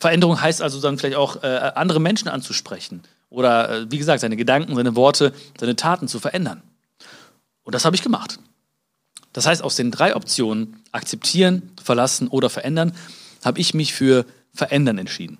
[0.00, 4.36] Veränderung heißt also dann vielleicht auch, äh, andere Menschen anzusprechen oder, äh, wie gesagt, seine
[4.36, 6.62] Gedanken, seine Worte, seine Taten zu verändern.
[7.62, 8.38] Und das habe ich gemacht.
[9.34, 12.96] Das heißt, aus den drei Optionen, akzeptieren, verlassen oder verändern,
[13.44, 14.24] habe ich mich für
[14.54, 15.38] verändern entschieden.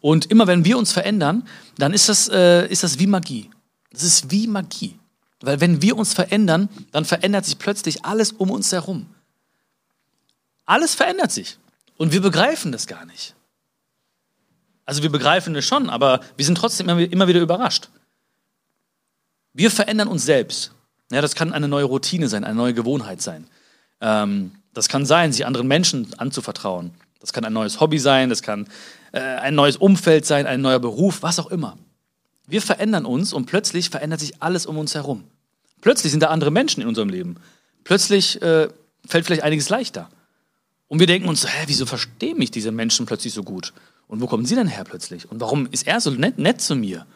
[0.00, 1.46] Und immer wenn wir uns verändern,
[1.76, 3.50] dann ist das, äh, ist das wie Magie.
[3.92, 4.98] Das ist wie Magie.
[5.40, 9.06] Weil wenn wir uns verändern, dann verändert sich plötzlich alles um uns herum.
[10.64, 11.58] Alles verändert sich.
[11.98, 13.34] Und wir begreifen das gar nicht.
[14.86, 17.90] Also wir begreifen es schon, aber wir sind trotzdem immer wieder überrascht.
[19.52, 20.72] Wir verändern uns selbst.
[21.10, 23.46] Ja, das kann eine neue Routine sein, eine neue Gewohnheit sein.
[24.00, 26.92] Ähm, das kann sein, sich anderen Menschen anzuvertrauen.
[27.20, 28.68] Das kann ein neues Hobby sein, das kann
[29.12, 31.76] äh, ein neues Umfeld sein, ein neuer Beruf, was auch immer.
[32.46, 35.24] Wir verändern uns und plötzlich verändert sich alles um uns herum.
[35.80, 37.36] Plötzlich sind da andere Menschen in unserem Leben.
[37.84, 38.68] Plötzlich äh,
[39.06, 40.08] fällt vielleicht einiges leichter.
[40.88, 43.72] Und wir denken uns, hä, wieso verstehen mich diese Menschen plötzlich so gut?
[44.08, 45.30] Und wo kommen sie denn her plötzlich?
[45.30, 47.06] Und warum ist er so nett, nett zu mir?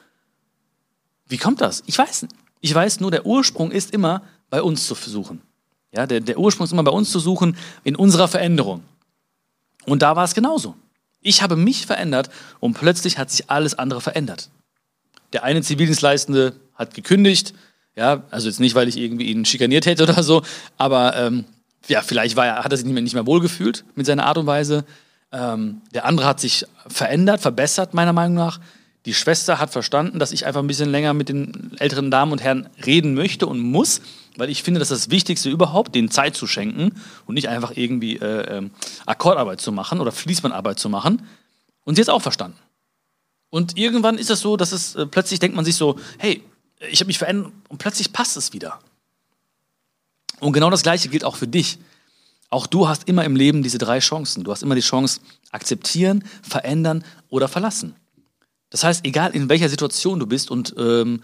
[1.27, 1.83] Wie kommt das?
[1.87, 2.35] Ich weiß nicht.
[2.65, 5.43] Ich weiß nur, der Ursprung ist immer bei uns zu suchen.
[5.93, 8.83] Ja, der, der Ursprung ist immer bei uns zu suchen, in unserer Veränderung.
[9.85, 10.75] Und da war es genauso.
[11.21, 14.49] Ich habe mich verändert und plötzlich hat sich alles andere verändert.
[15.35, 17.53] Der eine Zivildienstleistende hat gekündigt,
[17.97, 20.43] ja, also jetzt nicht, weil ich irgendwie ihn schikaniert hätte oder so,
[20.79, 21.45] aber ähm,
[21.89, 24.39] ja, vielleicht war er, hat er sich nicht mehr, nicht mehr wohlgefühlt mit seiner Art
[24.39, 24.87] und Weise.
[25.33, 28.59] Ähm, der andere hat sich verändert, verbessert, meiner Meinung nach.
[29.07, 32.43] Die Schwester hat verstanden, dass ich einfach ein bisschen länger mit den älteren Damen und
[32.43, 34.01] Herren reden möchte und muss,
[34.37, 36.93] weil ich finde, das ist das Wichtigste überhaupt, denen Zeit zu schenken
[37.27, 38.71] und nicht einfach irgendwie äh, äh,
[39.05, 41.23] Akkordarbeit zu machen oder Fließbandarbeit zu machen.
[41.85, 42.59] Und sie hat es auch verstanden.
[43.51, 46.43] Und irgendwann ist es so, dass es äh, plötzlich denkt man sich so, hey,
[46.91, 48.81] ich habe mich verändert und plötzlich passt es wieder.
[50.41, 51.79] Und genau das Gleiche gilt auch für dich.
[52.51, 54.45] Auch du hast immer im Leben diese drei Chancen.
[54.45, 57.97] Du hast immer die Chance, akzeptieren, verändern oder verlassen.
[58.75, 61.23] Das heißt, egal in welcher Situation du bist und ähm,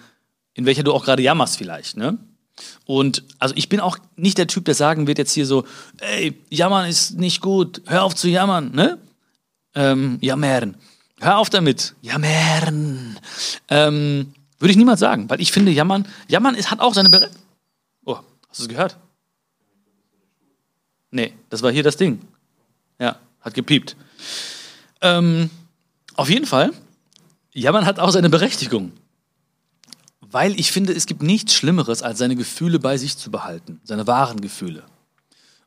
[0.54, 2.16] in welcher du auch gerade jammerst vielleicht, ne?
[2.84, 5.64] Und also ich bin auch nicht der Typ, der sagen wird jetzt hier so,
[5.98, 8.98] ey, jammern ist nicht gut, hör auf zu jammern, ne?
[9.74, 10.76] Ähm, jammern.
[11.18, 11.96] Hör auf damit.
[12.02, 13.18] Jammern.
[13.66, 17.42] Ähm, würde ich niemals sagen, weil ich finde, jammern, jammern ist, hat auch seine Berechtigung.
[18.04, 18.96] Oh, hast du es gehört?
[21.10, 22.20] Nee, das war hier das Ding.
[23.00, 23.96] Ja, hat gepiept.
[25.00, 25.50] Ähm,
[26.14, 26.72] auf jeden Fall
[27.52, 28.92] ja, man hat auch seine Berechtigung.
[30.20, 34.06] Weil ich finde, es gibt nichts Schlimmeres, als seine Gefühle bei sich zu behalten, seine
[34.06, 34.84] wahren Gefühle.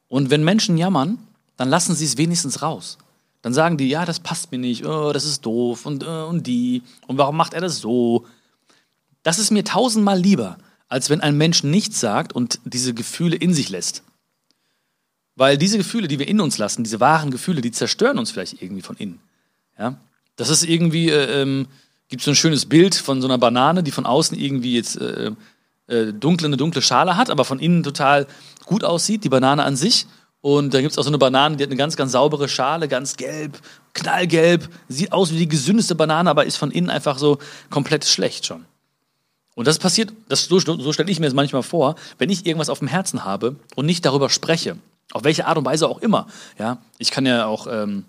[0.08, 1.18] Und wenn Menschen jammern,
[1.58, 2.98] dann lassen sie es wenigstens raus.
[3.42, 6.48] Dann sagen die, ja, das passt mir nicht, oh, das ist doof und, uh, und
[6.48, 8.26] die und warum macht er das so?
[9.22, 13.54] Das ist mir tausendmal lieber, als wenn ein Mensch nichts sagt und diese Gefühle in
[13.54, 14.04] sich lässt.
[15.36, 18.62] Weil diese Gefühle, die wir in uns lassen, diese wahren Gefühle, die zerstören uns vielleicht
[18.62, 19.20] irgendwie von innen.
[19.78, 19.98] Ja?
[20.36, 21.68] Das ist irgendwie, äh, ähm,
[22.10, 25.32] gibt so ein schönes Bild von so einer Banane, die von außen irgendwie jetzt äh,
[25.88, 28.28] äh, dunkle, eine dunkle Schale hat, aber von innen total
[28.66, 30.06] gut aussieht, die Banane an sich.
[30.42, 32.88] Und da gibt es auch so eine Banane, die hat eine ganz, ganz saubere Schale,
[32.88, 33.60] ganz gelb,
[33.94, 37.38] knallgelb, sieht aus wie die gesündeste Banane, aber ist von innen einfach so
[37.70, 38.66] komplett schlecht schon.
[39.56, 42.70] Und das passiert, das, so, so stelle ich mir das manchmal vor, wenn ich irgendwas
[42.70, 44.78] auf dem Herzen habe und nicht darüber spreche,
[45.12, 46.28] auf welche Art und Weise auch immer.
[46.58, 48.06] Ja, ich kann ja auch, ähm,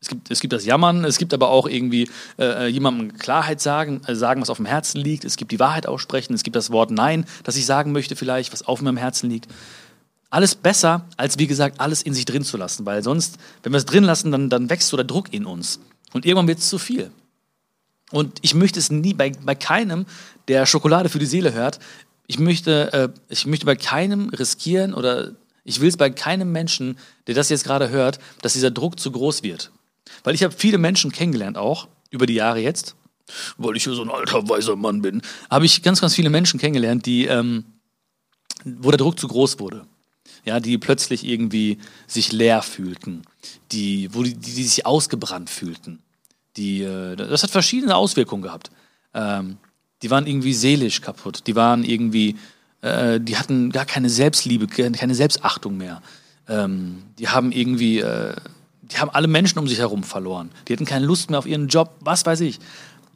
[0.00, 2.08] es, gibt, es gibt das Jammern, es gibt aber auch irgendwie
[2.38, 5.24] äh, jemandem Klarheit sagen, äh, sagen, was auf dem Herzen liegt.
[5.24, 8.52] Es gibt die Wahrheit aussprechen, es gibt das Wort Nein, das ich sagen möchte vielleicht,
[8.52, 9.48] was auf meinem Herzen liegt.
[10.30, 13.78] Alles besser, als wie gesagt, alles in sich drin zu lassen, weil sonst, wenn wir
[13.78, 15.80] es drin lassen, dann, dann wächst so der Druck in uns.
[16.12, 17.10] Und irgendwann wird es zu viel.
[18.10, 20.06] Und ich möchte es nie bei, bei keinem,
[20.46, 21.78] der Schokolade für die Seele hört,
[22.26, 25.32] ich möchte, äh, ich möchte bei keinem riskieren oder
[25.64, 29.10] ich will es bei keinem Menschen, der das jetzt gerade hört, dass dieser Druck zu
[29.10, 29.72] groß wird.
[30.24, 32.96] Weil ich habe viele Menschen kennengelernt auch, über die Jahre jetzt,
[33.56, 37.06] weil ich so ein alter, weiser Mann bin, habe ich ganz, ganz viele Menschen kennengelernt,
[37.06, 37.64] die, ähm,
[38.64, 39.86] wo der Druck zu groß wurde
[40.44, 43.22] ja, die plötzlich irgendwie sich leer fühlten,
[43.72, 46.00] die, wo die, die sich ausgebrannt fühlten.
[46.56, 48.70] Die, äh, das hat verschiedene Auswirkungen gehabt.
[49.14, 49.58] Ähm,
[50.02, 52.36] die waren irgendwie seelisch kaputt, die waren irgendwie,
[52.82, 56.02] äh, die hatten gar keine Selbstliebe, keine Selbstachtung mehr.
[56.48, 58.34] Ähm, die haben irgendwie, äh,
[58.90, 60.50] die haben alle Menschen um sich herum verloren.
[60.66, 62.58] Die hatten keine Lust mehr auf ihren Job, was weiß ich.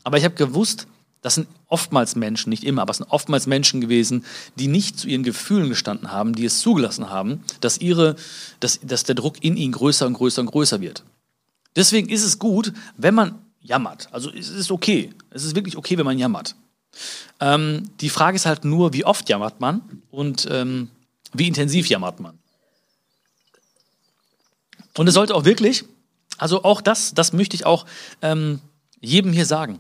[0.05, 0.87] Aber ich habe gewusst,
[1.23, 4.25] das sind oftmals Menschen, nicht immer, aber es sind oftmals Menschen gewesen,
[4.57, 8.17] die nicht zu ihren Gefühlen gestanden haben, die es zugelassen haben, dass, ihre,
[8.61, 11.05] dass, dass der Druck in ihnen größer und größer und größer wird.
[11.77, 14.09] Deswegen ist es gut, wenn man jammert.
[14.13, 15.13] Also es ist okay.
[15.31, 16.57] Es ist wirklich okay, wenn man jammert.
[17.41, 19.81] Ähm, die Frage ist halt nur, wie oft jammert man
[20.11, 20.91] und ähm,
[21.33, 22.39] wie intensiv jammert man.
[24.97, 25.85] Und es sollte auch wirklich,
[26.39, 27.87] also auch das, das möchte ich auch
[28.21, 28.61] ähm,
[29.01, 29.79] jedem hier sagen.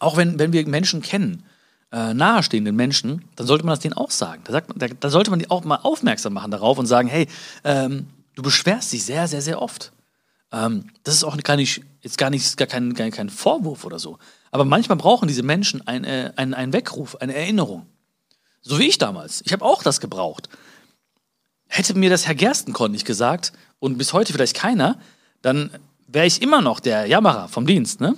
[0.00, 1.44] Auch wenn, wenn wir Menschen kennen,
[1.92, 4.42] äh, nahestehenden Menschen, dann sollte man das denen auch sagen.
[4.44, 7.28] Da, sagt, da, da sollte man die auch mal aufmerksam machen darauf und sagen, hey,
[7.62, 9.92] ähm, du beschwerst dich sehr, sehr, sehr oft.
[10.52, 13.98] Ähm, das ist auch gar nicht, jetzt gar nicht, gar kein, gar kein Vorwurf oder
[13.98, 14.18] so.
[14.50, 17.86] Aber manchmal brauchen diese Menschen einen, äh, einen, einen Weckruf, eine Erinnerung.
[18.60, 19.42] So wie ich damals.
[19.44, 20.48] Ich habe auch das gebraucht.
[21.76, 24.96] Hätte mir das Herr Gerstenkorn nicht gesagt und bis heute vielleicht keiner,
[25.42, 25.70] dann
[26.06, 28.14] wäre ich immer noch der Jammerer vom Dienst, ne?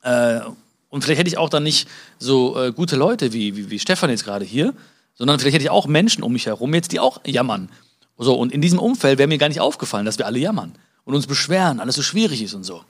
[0.00, 0.40] Äh,
[0.88, 1.86] und vielleicht hätte ich auch dann nicht
[2.18, 4.72] so äh, gute Leute wie, wie, wie Stefan jetzt gerade hier,
[5.14, 7.68] sondern vielleicht hätte ich auch Menschen um mich herum jetzt, die auch jammern.
[8.16, 10.72] So, und in diesem Umfeld wäre mir gar nicht aufgefallen, dass wir alle jammern
[11.04, 12.82] und uns beschweren, alles so schwierig ist und so.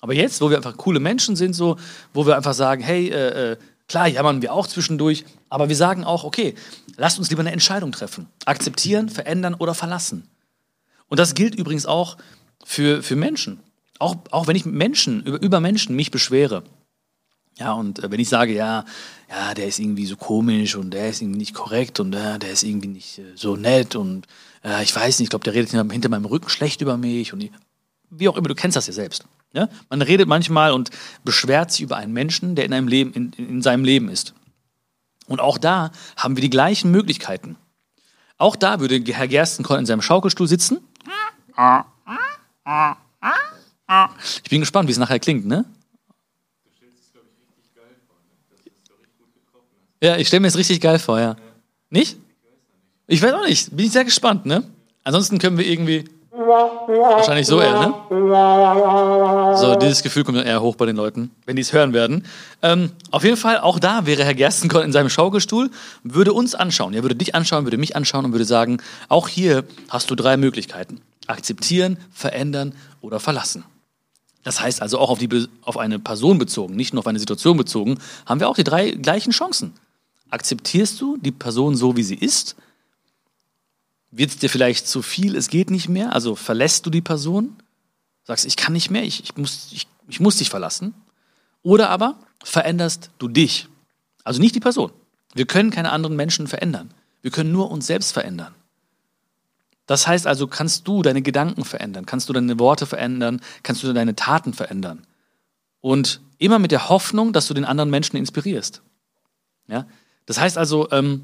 [0.00, 1.78] Aber jetzt, wo wir einfach coole Menschen sind, so,
[2.12, 3.56] wo wir einfach sagen, hey, äh, äh,
[3.88, 6.54] klar jammern wir auch zwischendurch, aber wir sagen auch, okay,
[6.96, 8.28] lasst uns lieber eine Entscheidung treffen.
[8.44, 10.28] Akzeptieren, verändern oder verlassen.
[11.08, 12.16] Und das gilt übrigens auch
[12.64, 13.60] für, für Menschen.
[13.98, 16.64] Auch, auch wenn ich Menschen, über, über Menschen mich beschwere,
[17.58, 18.84] ja, und äh, wenn ich sage, ja,
[19.28, 22.50] ja, der ist irgendwie so komisch und der ist irgendwie nicht korrekt und äh, der
[22.50, 24.26] ist irgendwie nicht äh, so nett und
[24.64, 27.40] äh, ich weiß nicht, ich glaube, der redet hinter meinem Rücken schlecht über mich und
[27.40, 27.52] die,
[28.12, 29.24] wie auch immer, du kennst das ja selbst.
[29.52, 29.68] Ja?
[29.88, 30.90] Man redet manchmal und
[31.24, 34.34] beschwert sich über einen Menschen, der in, einem Leben, in, in seinem Leben ist.
[35.26, 37.56] Und auch da haben wir die gleichen Möglichkeiten.
[38.36, 40.78] Auch da würde Herr Gerstenkorn in seinem Schaukelstuhl sitzen.
[44.42, 45.64] Ich bin gespannt, wie es nachher klingt, ne?
[50.02, 51.36] Ja, ich stelle mir es richtig geil vor, ja.
[51.88, 52.16] Nicht?
[53.06, 53.76] Ich weiß auch nicht.
[53.76, 54.64] Bin ich sehr gespannt, ne?
[55.04, 56.04] Ansonsten können wir irgendwie.
[56.34, 57.94] Wahrscheinlich so eher, ne?
[59.58, 62.24] So, dieses Gefühl kommt eher hoch bei den Leuten, wenn die es hören werden.
[62.62, 65.70] Ähm, auf jeden Fall, auch da wäre Herr Gerstenkorn in seinem Schaukelstuhl,
[66.04, 66.94] würde uns anschauen.
[66.94, 68.78] Er würde dich anschauen, würde mich anschauen und würde sagen,
[69.10, 71.02] auch hier hast du drei Möglichkeiten.
[71.26, 73.64] Akzeptieren, verändern oder verlassen.
[74.42, 77.58] Das heißt also auch auf, die, auf eine Person bezogen, nicht nur auf eine Situation
[77.58, 79.74] bezogen, haben wir auch die drei gleichen Chancen.
[80.30, 82.56] Akzeptierst du die Person so, wie sie ist?
[84.14, 86.14] Wird es dir vielleicht zu viel, es geht nicht mehr?
[86.14, 87.56] Also verlässt du die Person?
[88.24, 90.94] Sagst, ich kann nicht mehr, ich, ich, muss, ich, ich muss dich verlassen.
[91.62, 93.68] Oder aber veränderst du dich.
[94.22, 94.92] Also nicht die Person.
[95.34, 96.92] Wir können keine anderen Menschen verändern.
[97.22, 98.54] Wir können nur uns selbst verändern.
[99.86, 103.92] Das heißt also, kannst du deine Gedanken verändern, kannst du deine Worte verändern, kannst du
[103.94, 105.06] deine Taten verändern.
[105.80, 108.82] Und immer mit der Hoffnung, dass du den anderen Menschen inspirierst.
[109.68, 109.86] Ja?
[110.26, 111.22] Das heißt also, ähm,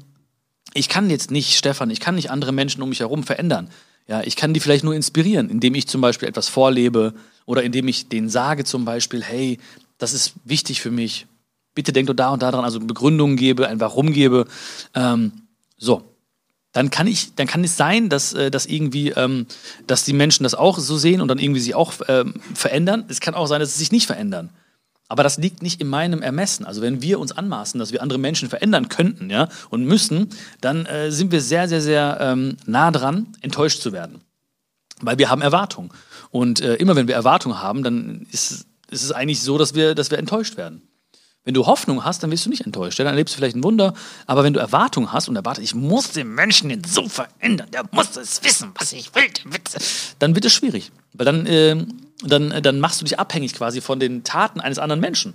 [0.73, 3.69] ich kann jetzt nicht, Stefan, ich kann nicht andere Menschen um mich herum verändern.
[4.07, 7.13] Ja, ich kann die vielleicht nur inspirieren, indem ich zum Beispiel etwas vorlebe
[7.45, 9.59] oder indem ich denen sage zum Beispiel, hey,
[9.99, 11.27] das ist wichtig für mich.
[11.75, 14.47] Bitte denk doch da und da dran, also Begründungen gebe, ein Warum gebe.
[14.95, 15.31] Ähm,
[15.77, 16.03] so.
[16.71, 19.47] Dann kann ich, dann kann es sein, dass, äh, dass irgendwie, ähm,
[19.87, 23.05] dass die Menschen das auch so sehen und dann irgendwie sich auch ähm, verändern.
[23.07, 24.49] Es kann auch sein, dass sie sich nicht verändern.
[25.09, 26.65] Aber das liegt nicht in meinem Ermessen.
[26.65, 30.29] Also wenn wir uns anmaßen, dass wir andere Menschen verändern könnten ja, und müssen,
[30.61, 34.21] dann äh, sind wir sehr, sehr, sehr ähm, nah dran, enttäuscht zu werden.
[35.01, 35.89] Weil wir haben Erwartungen.
[36.29, 39.95] Und äh, immer wenn wir Erwartungen haben, dann ist, ist es eigentlich so, dass wir,
[39.95, 40.83] dass wir enttäuscht werden.
[41.43, 42.99] Wenn du Hoffnung hast, dann wirst du nicht enttäuscht.
[42.99, 43.95] Dann erlebst du vielleicht ein Wunder.
[44.27, 47.85] Aber wenn du Erwartung hast und erwartest, ich muss den Menschen jetzt so verändern, der
[47.91, 49.23] muss es wissen, was ich will,
[50.19, 50.91] dann wird es schwierig.
[51.13, 51.85] Weil dann, äh,
[52.23, 55.33] dann, dann machst du dich abhängig quasi von den Taten eines anderen Menschen.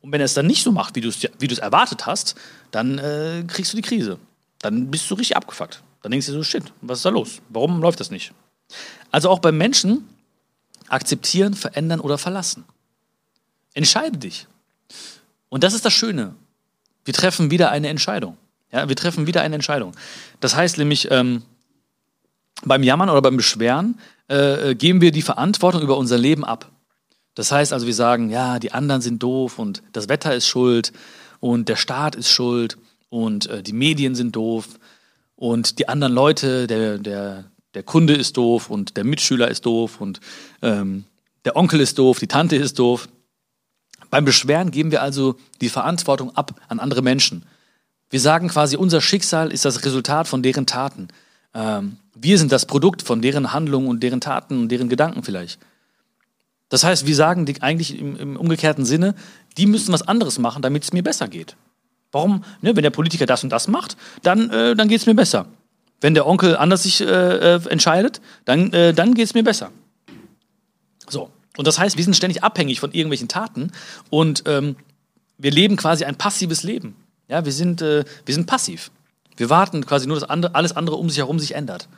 [0.00, 2.34] Und wenn er es dann nicht so macht, wie du es wie erwartet hast,
[2.70, 4.18] dann äh, kriegst du die Krise.
[4.60, 5.82] Dann bist du richtig abgefuckt.
[6.02, 7.40] Dann denkst du dir so, shit, was ist da los?
[7.48, 8.32] Warum läuft das nicht?
[9.10, 10.08] Also auch beim Menschen
[10.88, 12.64] akzeptieren, verändern oder verlassen.
[13.72, 14.46] Entscheide dich.
[15.48, 16.34] Und das ist das Schöne.
[17.04, 18.36] Wir treffen wieder eine Entscheidung.
[18.72, 19.94] Ja, wir treffen wieder eine Entscheidung.
[20.40, 21.42] Das heißt nämlich, ähm,
[22.64, 26.72] beim Jammern oder beim Beschweren äh, äh, geben wir die Verantwortung über unser Leben ab.
[27.34, 30.92] Das heißt also, wir sagen, ja, die anderen sind doof und das Wetter ist schuld
[31.40, 32.78] und der Staat ist schuld
[33.10, 34.78] und äh, die Medien sind doof
[35.36, 40.00] und die anderen Leute, der, der, der Kunde ist doof und der Mitschüler ist doof
[40.00, 40.20] und
[40.62, 41.04] ähm,
[41.44, 43.08] der Onkel ist doof, die Tante ist doof.
[44.10, 47.44] Beim Beschweren geben wir also die Verantwortung ab an andere Menschen.
[48.10, 51.08] Wir sagen quasi, unser Schicksal ist das Resultat von deren Taten.
[51.54, 55.58] Ähm, wir sind das Produkt von deren Handlungen und deren Taten und deren Gedanken vielleicht.
[56.68, 59.14] Das heißt, wir sagen eigentlich im, im umgekehrten Sinne,
[59.56, 61.56] die müssen was anderes machen, damit es mir besser geht.
[62.10, 62.44] Warum?
[62.62, 65.46] Ne, wenn der Politiker das und das macht, dann, äh, dann geht es mir besser.
[66.00, 69.70] Wenn der Onkel anders sich äh, äh, entscheidet, dann, äh, dann geht es mir besser.
[71.08, 71.30] So.
[71.56, 73.70] Und das heißt, wir sind ständig abhängig von irgendwelchen Taten
[74.10, 74.76] und ähm,
[75.38, 76.96] wir leben quasi ein passives Leben.
[77.28, 78.90] Ja, wir sind, äh, wir sind passiv.
[79.36, 81.88] Wir warten quasi nur, dass andere, alles andere um sich herum sich ändert.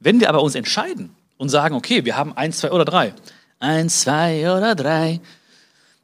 [0.00, 3.14] Wenn wir aber uns entscheiden und sagen, okay, wir haben eins, zwei oder drei,
[3.58, 5.20] eins, zwei oder drei,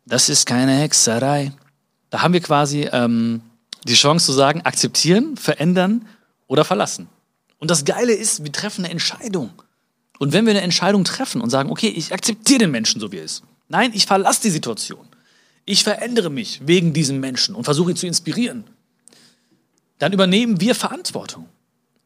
[0.06, 1.52] das ist keine Hexerei,
[2.10, 3.42] da haben wir quasi ähm,
[3.84, 6.06] die Chance zu sagen, akzeptieren, verändern
[6.48, 7.08] oder verlassen.
[7.58, 9.50] Und das Geile ist, wir treffen eine Entscheidung.
[10.18, 13.18] Und wenn wir eine Entscheidung treffen und sagen, okay, ich akzeptiere den Menschen so wie
[13.18, 13.42] er ist.
[13.68, 15.06] Nein, ich verlasse die Situation.
[15.64, 18.64] Ich verändere mich wegen diesem Menschen und versuche ihn zu inspirieren.
[20.00, 21.48] Dann übernehmen wir Verantwortung.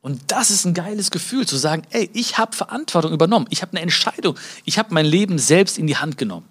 [0.02, 3.46] Und das ist ein geiles Gefühl, zu sagen, ey, ich habe Verantwortung übernommen.
[3.48, 4.38] Ich habe eine Entscheidung.
[4.66, 6.46] Ich habe mein Leben selbst in die Hand genommen.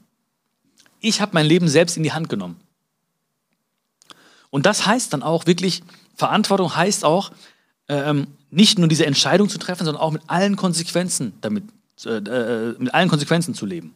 [1.02, 2.60] Ich habe mein Leben selbst in die Hand genommen.
[4.50, 5.84] Und das heißt dann auch wirklich,
[6.16, 7.32] Verantwortung heißt auch,
[7.90, 11.66] ähm, nicht nur diese Entscheidung zu treffen, sondern auch mit allen Konsequenzen damit,
[12.06, 13.94] äh, äh, mit allen Konsequenzen zu leben.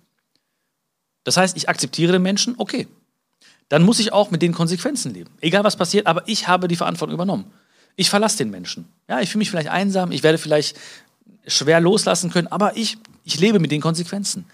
[1.24, 2.88] Das heißt, ich akzeptiere den Menschen, okay.
[3.70, 5.30] Dann muss ich auch mit den Konsequenzen leben.
[5.42, 7.52] Egal was passiert, aber ich habe die Verantwortung übernommen.
[7.96, 8.88] Ich verlasse den Menschen.
[9.10, 10.78] Ja, ich fühle mich vielleicht einsam, ich werde vielleicht
[11.48, 14.46] schwer loslassen können, aber ich, ich lebe mit den Konsequenzen.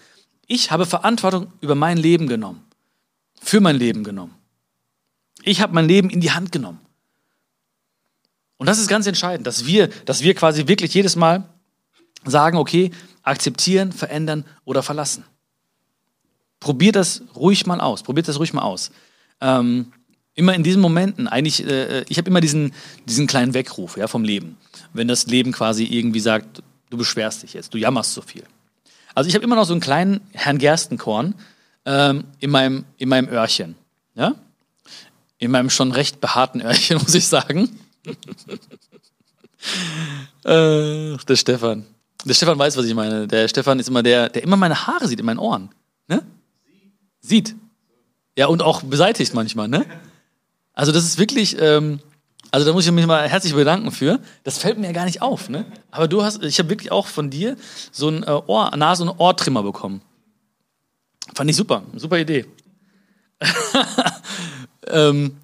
[0.46, 2.64] Ich habe Verantwortung über mein Leben genommen.
[3.40, 4.34] Für mein Leben genommen.
[5.42, 6.80] Ich habe mein Leben in die Hand genommen.
[8.56, 11.44] Und das ist ganz entscheidend, dass wir, dass wir quasi wirklich jedes Mal
[12.24, 12.90] sagen, okay,
[13.22, 15.24] akzeptieren, verändern oder verlassen.
[16.64, 18.02] Probiert das ruhig mal aus.
[18.02, 18.90] Probiert das ruhig mal aus.
[19.42, 19.92] Ähm,
[20.34, 22.72] immer in diesen Momenten, eigentlich, äh, ich habe immer diesen,
[23.04, 24.56] diesen kleinen Weckruf ja, vom Leben.
[24.94, 28.44] Wenn das Leben quasi irgendwie sagt, du beschwerst dich jetzt, du jammerst so viel.
[29.14, 31.34] Also ich habe immer noch so einen kleinen Herrn Gerstenkorn
[31.84, 33.74] ähm, in, meinem, in meinem Öhrchen.
[34.14, 34.34] Ja?
[35.36, 37.78] In meinem schon recht behaarten Öhrchen, muss ich sagen
[40.44, 41.84] äh, der Stefan.
[42.24, 43.28] Der Stefan weiß, was ich meine.
[43.28, 45.68] Der Stefan ist immer der, der immer meine Haare sieht in meinen Ohren.
[46.08, 46.22] Ne?
[47.24, 47.56] Sieht.
[48.36, 49.86] Ja, und auch beseitigt manchmal, ne?
[50.74, 52.00] Also das ist wirklich, ähm,
[52.50, 54.20] also da muss ich mich mal herzlich bedanken für.
[54.42, 55.64] Das fällt mir ja gar nicht auf, ne?
[55.90, 57.56] Aber du hast, ich habe wirklich auch von dir
[57.92, 60.02] so ein äh, Ohr, Nase- und Ohrtrimmer bekommen.
[61.34, 62.44] Fand ich super, super Idee.
[64.88, 65.36] ähm,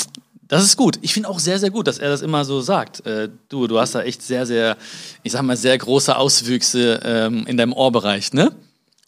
[0.48, 0.98] das ist gut.
[1.00, 3.06] Ich finde auch sehr, sehr gut, dass er das immer so sagt.
[3.06, 4.76] Äh, du, du hast da echt sehr, sehr,
[5.22, 8.52] ich sag mal, sehr große Auswüchse ähm, in deinem Ohrbereich, ne?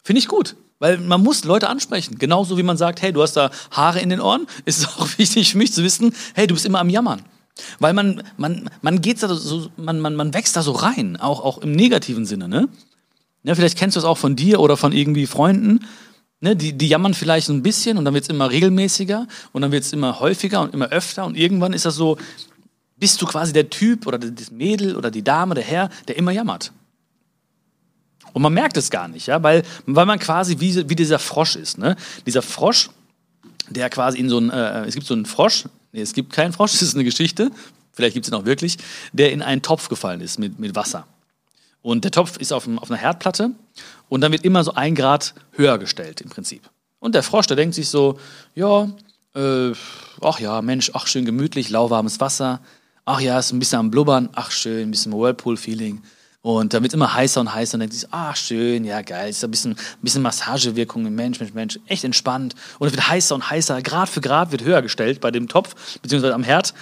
[0.03, 0.55] Finde ich gut.
[0.83, 2.19] Weil man muss Leute ansprechen.
[2.19, 5.07] Genauso wie man sagt, hey, du hast da Haare in den Ohren, ist es auch
[5.17, 7.21] wichtig für mich zu wissen, hey, du bist immer am Jammern.
[7.79, 11.39] Weil man, man, man geht da so, man, man, man wächst da so rein, auch,
[11.39, 12.67] auch im negativen Sinne, ne?
[13.43, 15.87] Ja, vielleicht kennst du es auch von dir oder von irgendwie Freunden.
[16.41, 19.61] Ne, die, die jammern vielleicht so ein bisschen und dann wird es immer regelmäßiger und
[19.61, 22.17] dann wird es immer häufiger und immer öfter und irgendwann ist das so,
[22.97, 26.31] bist du quasi der Typ oder das Mädel oder die Dame, der Herr, der immer
[26.33, 26.73] jammert.
[28.31, 31.55] Und man merkt es gar nicht, ja, weil, weil man quasi wie, wie dieser Frosch
[31.55, 31.77] ist.
[31.77, 31.95] Ne?
[32.25, 32.89] Dieser Frosch,
[33.69, 36.53] der quasi in so ein, äh, es gibt so einen Frosch, nee, es gibt keinen
[36.53, 37.51] Frosch, das ist eine Geschichte,
[37.91, 38.77] vielleicht gibt es ihn auch wirklich,
[39.11, 41.05] der in einen Topf gefallen ist mit, mit Wasser.
[41.81, 43.51] Und der Topf ist auf, auf einer Herdplatte
[44.09, 46.69] und dann wird immer so ein Grad höher gestellt im Prinzip.
[46.99, 48.17] Und der Frosch, der denkt sich so,
[48.55, 48.87] ja,
[49.35, 49.73] äh,
[50.21, 52.61] ach ja, Mensch, ach schön gemütlich, lauwarmes Wasser.
[53.05, 56.01] Ach ja, ist ein bisschen am Blubbern, ach schön, ein bisschen Whirlpool-Feeling.
[56.43, 59.41] Und dann wird immer heißer und heißer und denkt sich, ah, schön, ja, geil, ist
[59.45, 62.53] ein bisschen, bisschen Massagewirkung, Mensch, Mensch, Mensch, echt entspannt.
[62.79, 65.73] Und es wird heißer und heißer, Grad für Grad wird höher gestellt bei dem Topf,
[66.01, 66.73] beziehungsweise am Herd.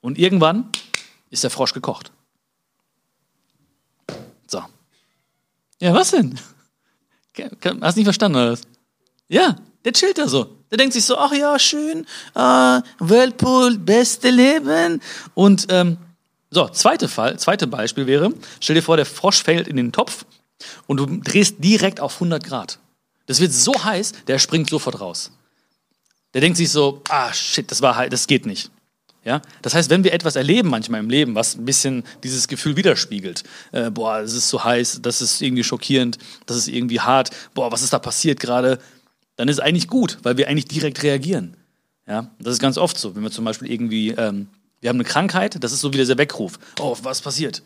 [0.00, 0.70] Und irgendwann
[1.28, 2.12] ist der Frosch gekocht.
[4.46, 4.64] So.
[5.80, 6.40] Ja, was denn?
[7.36, 8.62] Hast du nicht verstanden, oder was?
[9.28, 10.56] Ja, der chillt da so.
[10.70, 15.02] Der denkt sich so, ach ja, schön, äh, Whirlpool, beste Leben.
[15.34, 15.98] Und ähm,
[16.50, 20.26] so, zweite Fall, zweite Beispiel wäre, stell dir vor, der Frosch fällt in den Topf
[20.86, 22.78] und du drehst direkt auf 100 Grad.
[23.26, 25.30] Das wird so heiß, der springt sofort raus.
[26.34, 28.70] Der denkt sich so, ah shit, das war halt, das geht nicht.
[29.24, 29.42] Ja?
[29.62, 33.44] Das heißt, wenn wir etwas erleben manchmal im Leben, was ein bisschen dieses Gefühl widerspiegelt,
[33.72, 37.70] äh, boah, es ist so heiß, das ist irgendwie schockierend, das ist irgendwie hart, boah,
[37.70, 38.78] was ist da passiert gerade,
[39.36, 41.56] dann ist es eigentlich gut, weil wir eigentlich direkt reagieren.
[42.06, 42.30] Ja?
[42.40, 44.48] Das ist ganz oft so, wenn wir zum Beispiel irgendwie, ähm,
[44.80, 47.62] wir haben eine Krankheit, das ist so wie dieser Weckruf, oh, was passiert?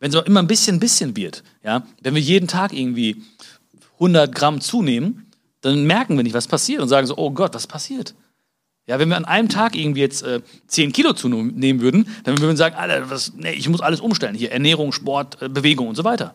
[0.00, 1.86] Wenn es immer ein bisschen, ein bisschen wird, ja?
[2.02, 3.22] wenn wir jeden Tag irgendwie
[3.94, 7.66] 100 Gramm zunehmen, dann merken wir nicht, was passiert und sagen so, oh Gott, was
[7.66, 8.14] passiert?
[8.86, 12.50] Ja, wenn wir an einem Tag irgendwie jetzt äh, 10 Kilo zunehmen würden, dann würden
[12.50, 14.34] wir sagen, Alter, was, nee, ich muss alles umstellen.
[14.34, 16.34] Hier Ernährung, Sport, äh, Bewegung und so weiter.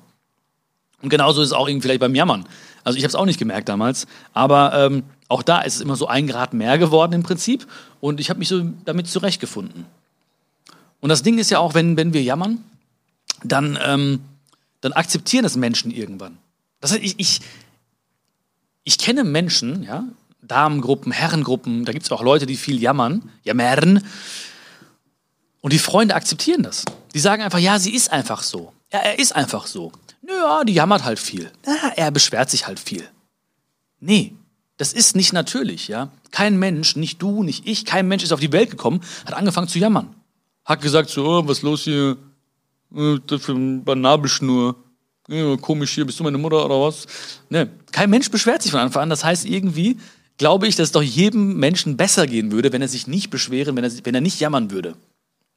[1.01, 2.45] Und genauso ist es auch irgendwie vielleicht beim Jammern.
[2.83, 5.95] Also ich habe es auch nicht gemerkt damals, aber ähm, auch da ist es immer
[5.95, 7.67] so ein Grad mehr geworden im Prinzip
[7.99, 9.85] und ich habe mich so damit zurechtgefunden.
[11.01, 12.63] Und das Ding ist ja auch, wenn, wenn wir jammern,
[13.43, 14.21] dann, ähm,
[14.81, 16.37] dann akzeptieren das Menschen irgendwann.
[16.81, 17.41] Das heißt, ich, ich,
[18.83, 20.03] ich kenne Menschen, ja,
[20.41, 24.03] Damengruppen, Herrengruppen, da gibt es auch Leute, die viel jammern, jammern.
[25.61, 26.85] Und die Freunde akzeptieren das.
[27.13, 28.73] Die sagen einfach, ja, sie ist einfach so.
[28.91, 29.91] Ja, er ist einfach so.
[30.29, 31.51] Naja, die jammert halt viel.
[31.65, 33.03] Ja, er beschwert sich halt viel.
[33.99, 34.33] Nee,
[34.77, 36.11] das ist nicht natürlich, ja.
[36.31, 39.67] Kein Mensch, nicht du, nicht ich, kein Mensch ist auf die Welt gekommen, hat angefangen
[39.67, 40.15] zu jammern.
[40.65, 42.15] Hat gesagt so, oh, was ist los hier?
[42.95, 44.75] Äh, das für eine Nabelschnur.
[45.27, 47.05] Ja, komisch hier, bist du meine Mutter oder was?
[47.49, 49.09] Nee, kein Mensch beschwert sich von Anfang an.
[49.09, 49.97] Das heißt, irgendwie
[50.37, 53.75] glaube ich, dass es doch jedem Menschen besser gehen würde, wenn er sich nicht beschweren,
[53.75, 54.95] wenn er, wenn er nicht jammern würde.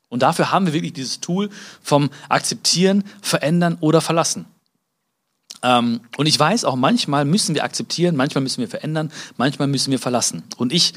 [0.08, 1.48] Und dafür haben wir wirklich dieses Tool
[1.82, 4.46] vom Akzeptieren, Verändern oder Verlassen.
[5.62, 9.90] Ähm, und ich weiß auch, manchmal müssen wir akzeptieren, manchmal müssen wir verändern, manchmal müssen
[9.90, 10.42] wir verlassen.
[10.56, 10.92] Und ich,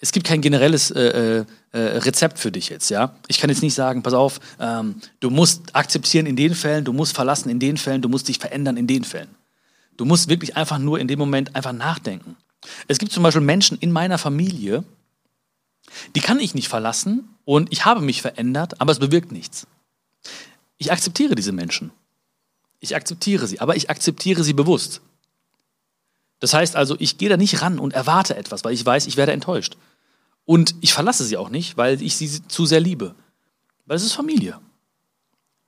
[0.00, 3.14] es gibt kein generelles äh, äh, Rezept für dich jetzt, ja.
[3.26, 6.92] Ich kann jetzt nicht sagen, pass auf, ähm, du musst akzeptieren in den Fällen, du
[6.92, 9.28] musst verlassen in den Fällen, du musst dich verändern in den Fällen.
[9.98, 12.36] Du musst wirklich einfach nur in dem Moment einfach nachdenken.
[12.86, 14.84] Es gibt zum Beispiel Menschen in meiner Familie,
[16.14, 19.66] die kann ich nicht verlassen und ich habe mich verändert, aber es bewirkt nichts.
[20.78, 21.90] Ich akzeptiere diese Menschen.
[22.80, 25.00] Ich akzeptiere sie, aber ich akzeptiere sie bewusst.
[26.40, 29.16] Das heißt also, ich gehe da nicht ran und erwarte etwas, weil ich weiß, ich
[29.16, 29.76] werde enttäuscht.
[30.44, 33.14] Und ich verlasse sie auch nicht, weil ich sie zu sehr liebe.
[33.86, 34.60] Weil es ist Familie.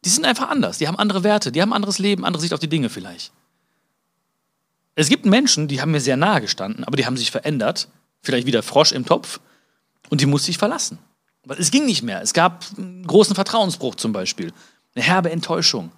[0.05, 2.61] Die sind einfach anders, die haben andere Werte, die haben anderes Leben, andere Sicht auf
[2.61, 3.33] die Dinge vielleicht.
[4.95, 7.89] Es gibt Menschen, die haben mir sehr nahe gestanden, aber die haben sich verändert.
[8.23, 9.41] Vielleicht wie der Frosch im Topf.
[10.11, 10.99] Und die musste ich verlassen.
[11.45, 12.21] Weil es ging nicht mehr.
[12.21, 14.53] Es gab einen großen Vertrauensbruch zum Beispiel.
[14.95, 15.91] Eine herbe Enttäuschung.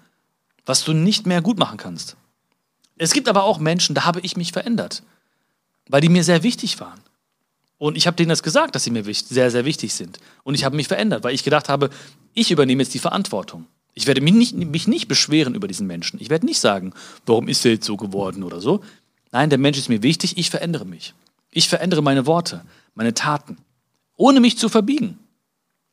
[0.64, 2.16] Was du nicht mehr gut machen kannst.
[2.98, 5.02] Es gibt aber auch Menschen, da habe ich mich verändert.
[5.88, 7.00] Weil die mir sehr wichtig waren.
[7.78, 10.20] Und ich habe denen das gesagt, dass sie mir sehr, sehr wichtig sind.
[10.44, 11.90] Und ich habe mich verändert, weil ich gedacht habe,
[12.32, 13.66] ich übernehme jetzt die Verantwortung.
[13.94, 16.20] Ich werde mich nicht, mich nicht beschweren über diesen Menschen.
[16.20, 16.92] Ich werde nicht sagen,
[17.26, 18.82] warum ist er jetzt so geworden oder so.
[19.32, 21.12] Nein, der Mensch ist mir wichtig, ich verändere mich.
[21.50, 23.58] Ich verändere meine Worte, meine Taten,
[24.16, 25.18] ohne mich zu verbiegen.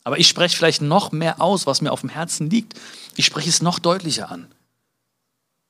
[0.04, 2.76] Aber ich spreche vielleicht noch mehr aus, was mir auf dem Herzen liegt.
[3.16, 4.48] Ich spreche es noch deutlicher an.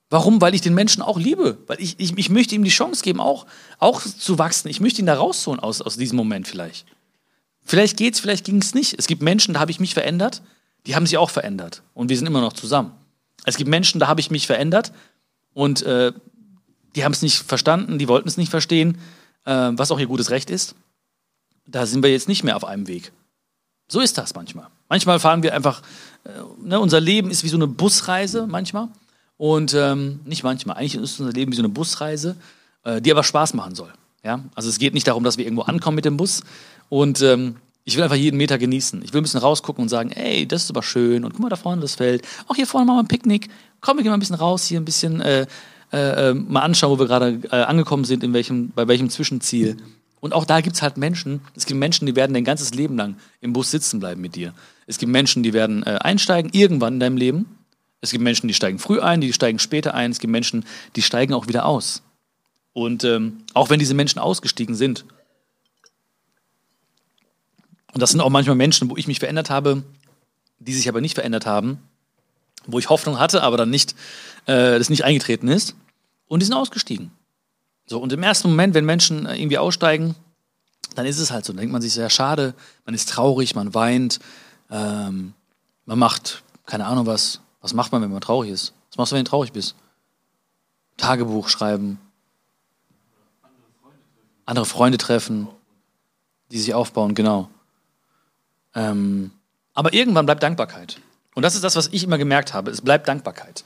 [0.09, 0.41] Warum?
[0.41, 1.57] Weil ich den Menschen auch liebe.
[1.67, 3.45] Weil ich, ich, ich möchte ihm die Chance geben, auch,
[3.77, 4.69] auch zu wachsen.
[4.69, 6.85] Ich möchte ihn da rausholen aus, aus diesem Moment vielleicht.
[7.63, 8.97] Vielleicht geht's, vielleicht ging es nicht.
[8.97, 10.41] Es gibt Menschen, da habe ich mich verändert
[10.85, 12.91] die haben sich auch verändert und wir sind immer noch zusammen.
[13.45, 14.91] Es gibt Menschen, da habe ich mich verändert
[15.53, 16.11] und äh,
[16.95, 18.97] die haben es nicht verstanden, die wollten es nicht verstehen,
[19.45, 20.75] äh, was auch ihr gutes Recht ist.
[21.65, 23.11] Da sind wir jetzt nicht mehr auf einem Weg.
[23.87, 24.67] So ist das manchmal.
[24.87, 25.81] Manchmal fahren wir einfach,
[26.23, 26.29] äh,
[26.63, 28.89] ne, unser Leben ist wie so eine Busreise manchmal.
[29.39, 32.35] Und ähm, nicht manchmal, eigentlich ist unser Leben wie so eine Busreise,
[32.83, 33.93] äh, die aber Spaß machen soll.
[34.21, 34.43] Ja?
[34.53, 36.43] Also es geht nicht darum, dass wir irgendwo ankommen mit dem Bus
[36.89, 39.01] und ähm, ich will einfach jeden Meter genießen.
[39.01, 41.47] Ich will ein bisschen rausgucken und sagen, ey, das ist aber schön und guck mal
[41.47, 42.27] da vorne das Feld.
[42.47, 43.47] Auch hier vorne machen wir ein Picknick.
[43.79, 45.47] Komm, wir gehen mal ein bisschen raus, hier ein bisschen äh,
[45.93, 49.77] äh, äh mal anschauen, wo wir gerade äh, angekommen sind, in welchem, bei welchem Zwischenziel.
[50.19, 52.97] Und auch da gibt es halt Menschen, es gibt Menschen, die werden dein ganzes Leben
[52.97, 54.53] lang im Bus sitzen bleiben mit dir.
[54.85, 57.45] Es gibt Menschen, die werden äh, einsteigen, irgendwann in deinem Leben.
[58.01, 60.11] Es gibt Menschen, die steigen früh ein, die steigen später ein.
[60.11, 62.01] Es gibt Menschen, die steigen auch wieder aus.
[62.73, 65.05] Und ähm, auch wenn diese Menschen ausgestiegen sind
[67.93, 69.83] und das sind auch manchmal Menschen, wo ich mich verändert habe,
[70.59, 71.79] die sich aber nicht verändert haben,
[72.65, 73.95] wo ich Hoffnung hatte, aber dann nicht,
[74.45, 75.75] äh, das nicht eingetreten ist.
[76.27, 77.11] Und die sind ausgestiegen.
[77.87, 80.15] So, und im ersten Moment, wenn Menschen äh, irgendwie aussteigen,
[80.95, 81.53] dann ist es halt so.
[81.53, 82.53] Dann denkt man sich sehr schade,
[82.85, 84.19] man ist traurig, man weint,
[84.69, 85.33] ähm,
[85.85, 88.73] man macht, keine Ahnung was, was macht man, wenn man traurig ist?
[88.89, 89.75] Was machst du, wenn du traurig bist?
[90.97, 91.99] Tagebuch schreiben,
[94.45, 95.47] andere Freunde treffen,
[96.51, 97.49] die sich aufbauen, genau.
[98.75, 99.31] Ähm,
[99.73, 100.99] aber irgendwann bleibt Dankbarkeit.
[101.35, 102.71] Und das ist das, was ich immer gemerkt habe.
[102.71, 103.63] Es bleibt Dankbarkeit.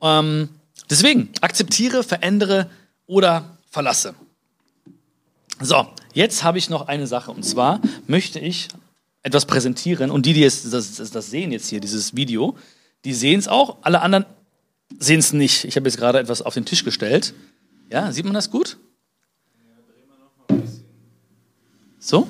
[0.00, 0.48] Ähm,
[0.88, 2.70] deswegen akzeptiere, verändere
[3.06, 4.14] oder verlasse.
[5.60, 7.30] So, jetzt habe ich noch eine Sache.
[7.30, 8.68] Und zwar möchte ich
[9.22, 10.10] etwas präsentieren.
[10.10, 12.56] Und die, die jetzt das, das, das sehen jetzt hier, dieses Video,
[13.04, 13.78] die sehen es auch.
[13.82, 14.26] Alle anderen
[14.98, 15.64] sehen es nicht.
[15.64, 17.34] Ich habe jetzt gerade etwas auf den Tisch gestellt.
[17.90, 18.78] Ja, sieht man das gut?
[21.98, 22.28] So?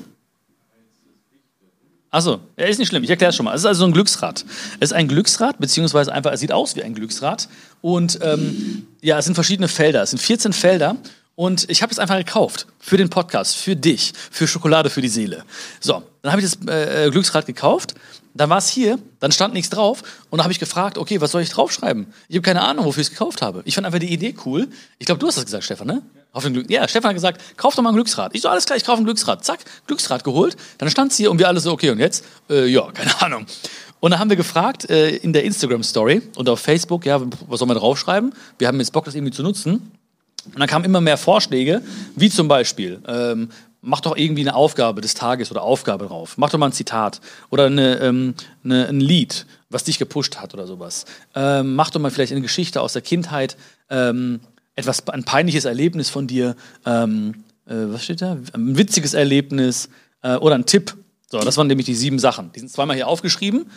[2.11, 3.05] Achso, ja, ist nicht schlimm.
[3.05, 3.55] Ich erkläre es schon mal.
[3.55, 4.45] Es ist also ein Glücksrad.
[4.80, 7.49] Es ist ein Glücksrad, beziehungsweise einfach, es sieht aus wie ein Glücksrad.
[7.80, 10.03] Und ähm, ja, es sind verschiedene Felder.
[10.03, 10.97] Es sind 14 Felder.
[11.34, 12.66] Und ich habe es einfach gekauft.
[12.78, 15.44] Für den Podcast, für dich, für Schokolade für die Seele.
[15.80, 17.94] So, dann habe ich das äh, Glücksrad gekauft.
[18.34, 20.02] Dann war es hier, dann stand nichts drauf.
[20.30, 22.06] Und dann habe ich gefragt, okay, was soll ich draufschreiben?
[22.28, 23.62] Ich habe keine Ahnung, wofür ich es gekauft habe.
[23.64, 24.68] Ich fand einfach die Idee cool.
[24.98, 26.02] Ich glaube, du hast das gesagt, Stefan, ne?
[26.14, 26.22] Ja.
[26.32, 28.34] Auf den Glück ja, Stefan hat gesagt, kauf doch mal ein Glücksrad.
[28.34, 29.44] Ich so, alles klar, ich kaufe ein Glücksrad.
[29.44, 30.56] Zack, Glücksrad geholt.
[30.78, 32.24] Dann stand es hier und wir alle so, okay, und jetzt?
[32.48, 33.46] Äh, ja, keine Ahnung.
[34.00, 37.68] Und dann haben wir gefragt äh, in der Instagram-Story und auf Facebook, ja, was soll
[37.68, 38.34] man draufschreiben?
[38.58, 39.92] Wir haben jetzt Bock, das irgendwie zu nutzen.
[40.47, 41.82] Und dann kamen immer mehr Vorschläge,
[42.16, 43.49] wie zum Beispiel, ähm,
[43.80, 46.34] mach doch irgendwie eine Aufgabe des Tages oder Aufgabe drauf.
[46.36, 47.20] Mach doch mal ein Zitat
[47.51, 48.34] oder eine, ähm,
[48.64, 51.05] eine, ein Lied, was dich gepusht hat oder sowas.
[51.34, 53.57] Ähm, mach doch mal vielleicht eine Geschichte aus der Kindheit.
[53.90, 54.40] Ähm,
[54.74, 58.38] etwas, ein peinliches Erlebnis von dir, ähm, äh, was steht da?
[58.53, 59.88] Ein witziges Erlebnis
[60.22, 60.97] äh, oder ein Tipp.
[61.28, 62.53] So, das waren nämlich die sieben Sachen.
[62.53, 63.70] Die sind zweimal hier aufgeschrieben.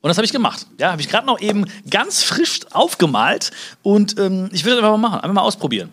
[0.00, 0.66] Und das habe ich gemacht.
[0.78, 3.50] Ja, habe ich gerade noch eben ganz frisch aufgemalt
[3.82, 5.90] und ähm, ich will das einfach mal machen, einfach mal ausprobieren.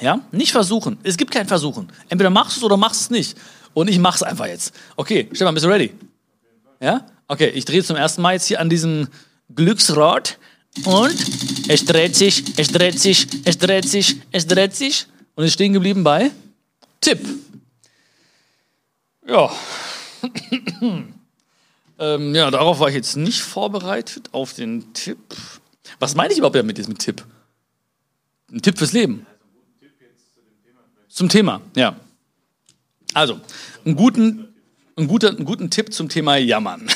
[0.00, 0.98] Ja, nicht versuchen.
[1.02, 1.88] Es gibt kein Versuchen.
[2.08, 3.36] Entweder machst du es oder machst es nicht.
[3.72, 4.74] Und ich mache es einfach jetzt.
[4.96, 5.92] Okay, Stefan, bist du ready?
[6.80, 7.06] Ja?
[7.28, 9.08] Okay, ich drehe zum ersten Mal jetzt hier an diesem
[9.54, 10.38] Glücksrad
[10.84, 11.14] und
[11.68, 15.72] es dreht sich, es dreht sich, es dreht sich, es dreht sich und ist stehen
[15.72, 16.30] geblieben bei
[17.00, 17.20] Tipp.
[19.26, 19.50] Ja.
[21.98, 25.18] Ähm, ja, darauf war ich jetzt nicht vorbereitet, auf den Tipp.
[25.98, 27.24] Was meine ich überhaupt mit diesem Tipp?
[28.52, 29.26] Ein Tipp fürs Leben.
[31.08, 31.96] Zum Thema, ja.
[33.14, 33.40] Also,
[33.84, 34.48] einen guten,
[34.96, 36.86] einen guten, einen guten Tipp zum Thema Jammern.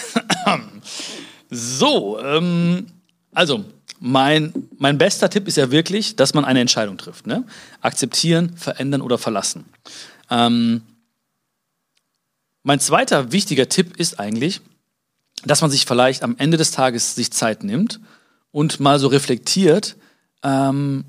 [1.50, 2.86] so, ähm,
[3.32, 3.64] also,
[4.00, 7.26] mein, mein bester Tipp ist ja wirklich, dass man eine Entscheidung trifft.
[7.26, 7.44] Ne?
[7.80, 9.64] Akzeptieren, verändern oder verlassen.
[10.30, 10.82] Ähm,
[12.62, 14.60] mein zweiter wichtiger Tipp ist eigentlich,
[15.44, 18.00] dass man sich vielleicht am Ende des Tages sich Zeit nimmt
[18.52, 19.96] und mal so reflektiert,
[20.42, 21.04] ähm,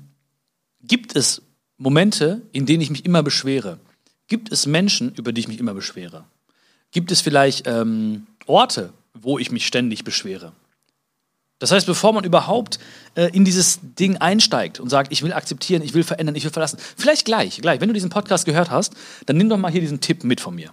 [0.82, 1.42] gibt es
[1.76, 3.78] Momente, in denen ich mich immer beschwere?
[4.28, 6.24] Gibt es Menschen, über die ich mich immer beschwere?
[6.90, 10.52] Gibt es vielleicht ähm, Orte, wo ich mich ständig beschwere?
[11.58, 12.80] Das heißt, bevor man überhaupt
[13.14, 16.50] äh, in dieses Ding einsteigt und sagt, ich will akzeptieren, ich will verändern, ich will
[16.50, 18.94] verlassen, vielleicht gleich, gleich, wenn du diesen Podcast gehört hast,
[19.26, 20.70] dann nimm doch mal hier diesen Tipp mit von mir.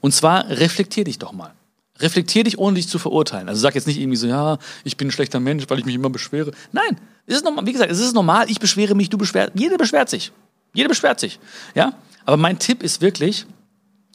[0.00, 1.52] Und zwar reflektier dich doch mal.
[2.00, 3.48] Reflektier dich, ohne dich zu verurteilen.
[3.48, 5.94] Also sag jetzt nicht irgendwie so, ja, ich bin ein schlechter Mensch, weil ich mich
[5.94, 6.52] immer beschwere.
[6.72, 9.78] Nein, es ist normal, wie gesagt, es ist normal, ich beschwere mich, du beschwerst, jeder
[9.78, 10.32] beschwert sich.
[10.74, 11.40] Jeder beschwert sich.
[11.74, 11.94] Ja?
[12.24, 13.46] Aber mein Tipp ist wirklich,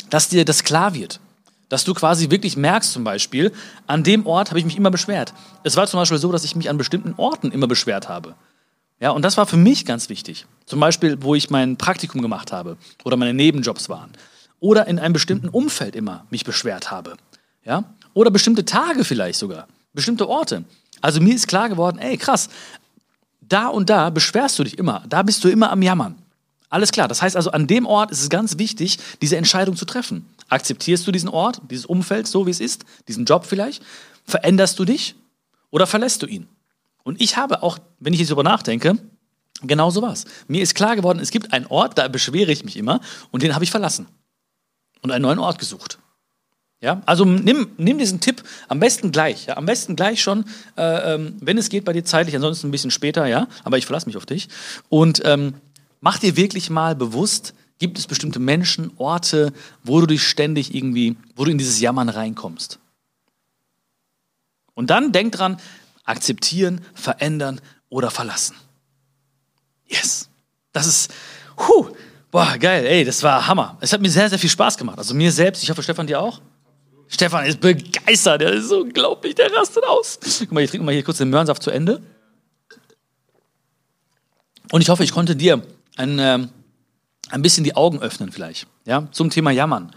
[0.09, 1.19] dass dir das klar wird.
[1.69, 3.51] Dass du quasi wirklich merkst, zum Beispiel,
[3.87, 5.33] an dem Ort habe ich mich immer beschwert.
[5.63, 8.35] Es war zum Beispiel so, dass ich mich an bestimmten Orten immer beschwert habe.
[8.99, 10.45] Ja, und das war für mich ganz wichtig.
[10.65, 14.11] Zum Beispiel, wo ich mein Praktikum gemacht habe oder meine Nebenjobs waren.
[14.59, 17.17] Oder in einem bestimmten Umfeld immer mich beschwert habe.
[17.65, 17.83] Ja?
[18.13, 19.67] Oder bestimmte Tage vielleicht sogar.
[19.93, 20.63] Bestimmte Orte.
[21.01, 22.49] Also mir ist klar geworden, ey, krass,
[23.41, 25.03] da und da beschwerst du dich immer.
[25.09, 26.15] Da bist du immer am Jammern.
[26.69, 27.07] Alles klar.
[27.07, 30.25] Das heißt also, an dem Ort ist es ganz wichtig, diese Entscheidung zu treffen.
[30.49, 33.83] Akzeptierst du diesen Ort, dieses Umfeld, so wie es ist, diesen Job vielleicht?
[34.25, 35.15] Veränderst du dich
[35.69, 36.47] oder verlässt du ihn?
[37.03, 38.97] Und ich habe auch, wenn ich jetzt darüber nachdenke,
[39.61, 40.25] genau so was.
[40.47, 43.01] Mir ist klar geworden, es gibt einen Ort, da beschwere ich mich immer
[43.31, 44.07] und den habe ich verlassen
[45.01, 45.99] und einen neuen Ort gesucht.
[46.83, 50.43] Ja, also nimm, nimm diesen Tipp am besten gleich, ja, am besten gleich schon,
[50.75, 53.85] äh, ähm, wenn es geht bei dir zeitlich, ansonsten ein bisschen später, ja, aber ich
[53.85, 54.49] verlasse mich auf dich.
[54.89, 55.53] Und ähm,
[56.01, 59.51] mach dir wirklich mal bewusst, Gibt es bestimmte Menschen, Orte,
[59.83, 62.79] wo du dich ständig irgendwie, wo du in dieses Jammern reinkommst?
[64.73, 65.57] Und dann denk dran,
[66.05, 67.59] akzeptieren, verändern
[67.89, 68.55] oder verlassen.
[69.85, 70.29] Yes.
[70.71, 71.13] Das ist,
[71.57, 71.89] huh,
[72.31, 73.77] boah, geil, ey, das war Hammer.
[73.81, 74.97] Es hat mir sehr, sehr viel Spaß gemacht.
[74.97, 76.41] Also mir selbst, ich hoffe, Stefan, dir auch?
[77.13, 80.19] Stefan ist begeistert, der ist so unglaublich, der rastet aus.
[80.39, 82.01] Guck mal, ich trinke mal hier kurz den Möhrensaft zu Ende.
[84.71, 85.61] Und ich hoffe, ich konnte dir
[85.95, 86.49] ein, ähm,
[87.29, 89.95] ein bisschen die Augen öffnen vielleicht, ja, zum Thema Jammern.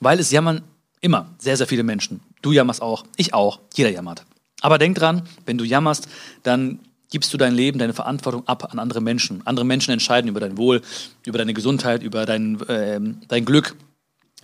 [0.00, 0.62] Weil es jammern
[1.00, 2.20] immer sehr, sehr viele Menschen.
[2.42, 4.24] Du jammerst auch, ich auch, jeder jammert.
[4.60, 6.06] Aber denk dran, wenn du jammerst,
[6.44, 6.78] dann
[7.10, 9.44] gibst du dein Leben, deine Verantwortung ab an andere Menschen.
[9.44, 10.80] Andere Menschen entscheiden über dein Wohl,
[11.26, 13.74] über deine Gesundheit, über dein, äh, dein Glück.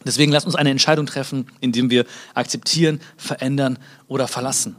[0.05, 4.77] Deswegen lass uns eine Entscheidung treffen, indem wir akzeptieren, verändern oder verlassen.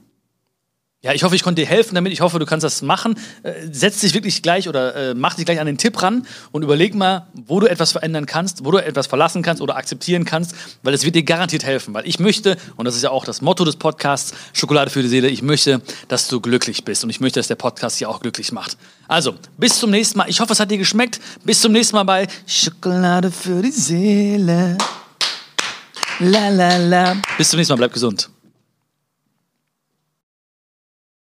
[1.02, 2.12] Ja, ich hoffe, ich konnte dir helfen damit.
[2.12, 3.18] Ich hoffe, du kannst das machen.
[3.44, 6.62] Äh, setz dich wirklich gleich oder äh, mach dich gleich an den Tipp ran und
[6.62, 10.56] überleg mal, wo du etwas verändern kannst, wo du etwas verlassen kannst oder akzeptieren kannst,
[10.84, 11.94] weil es wird dir garantiert helfen.
[11.94, 15.08] Weil ich möchte, und das ist ja auch das Motto des Podcasts, Schokolade für die
[15.08, 18.20] Seele, ich möchte, dass du glücklich bist und ich möchte, dass der Podcast hier auch
[18.20, 18.78] glücklich macht.
[19.08, 20.30] Also, bis zum nächsten Mal.
[20.30, 21.22] Ich hoffe, es hat dir geschmeckt.
[21.46, 24.78] Bis zum nächsten Mal bei Schokolade für die Seele.
[26.20, 27.16] La la la.
[27.38, 28.30] Bis zum nächsten Mal, bleib gesund.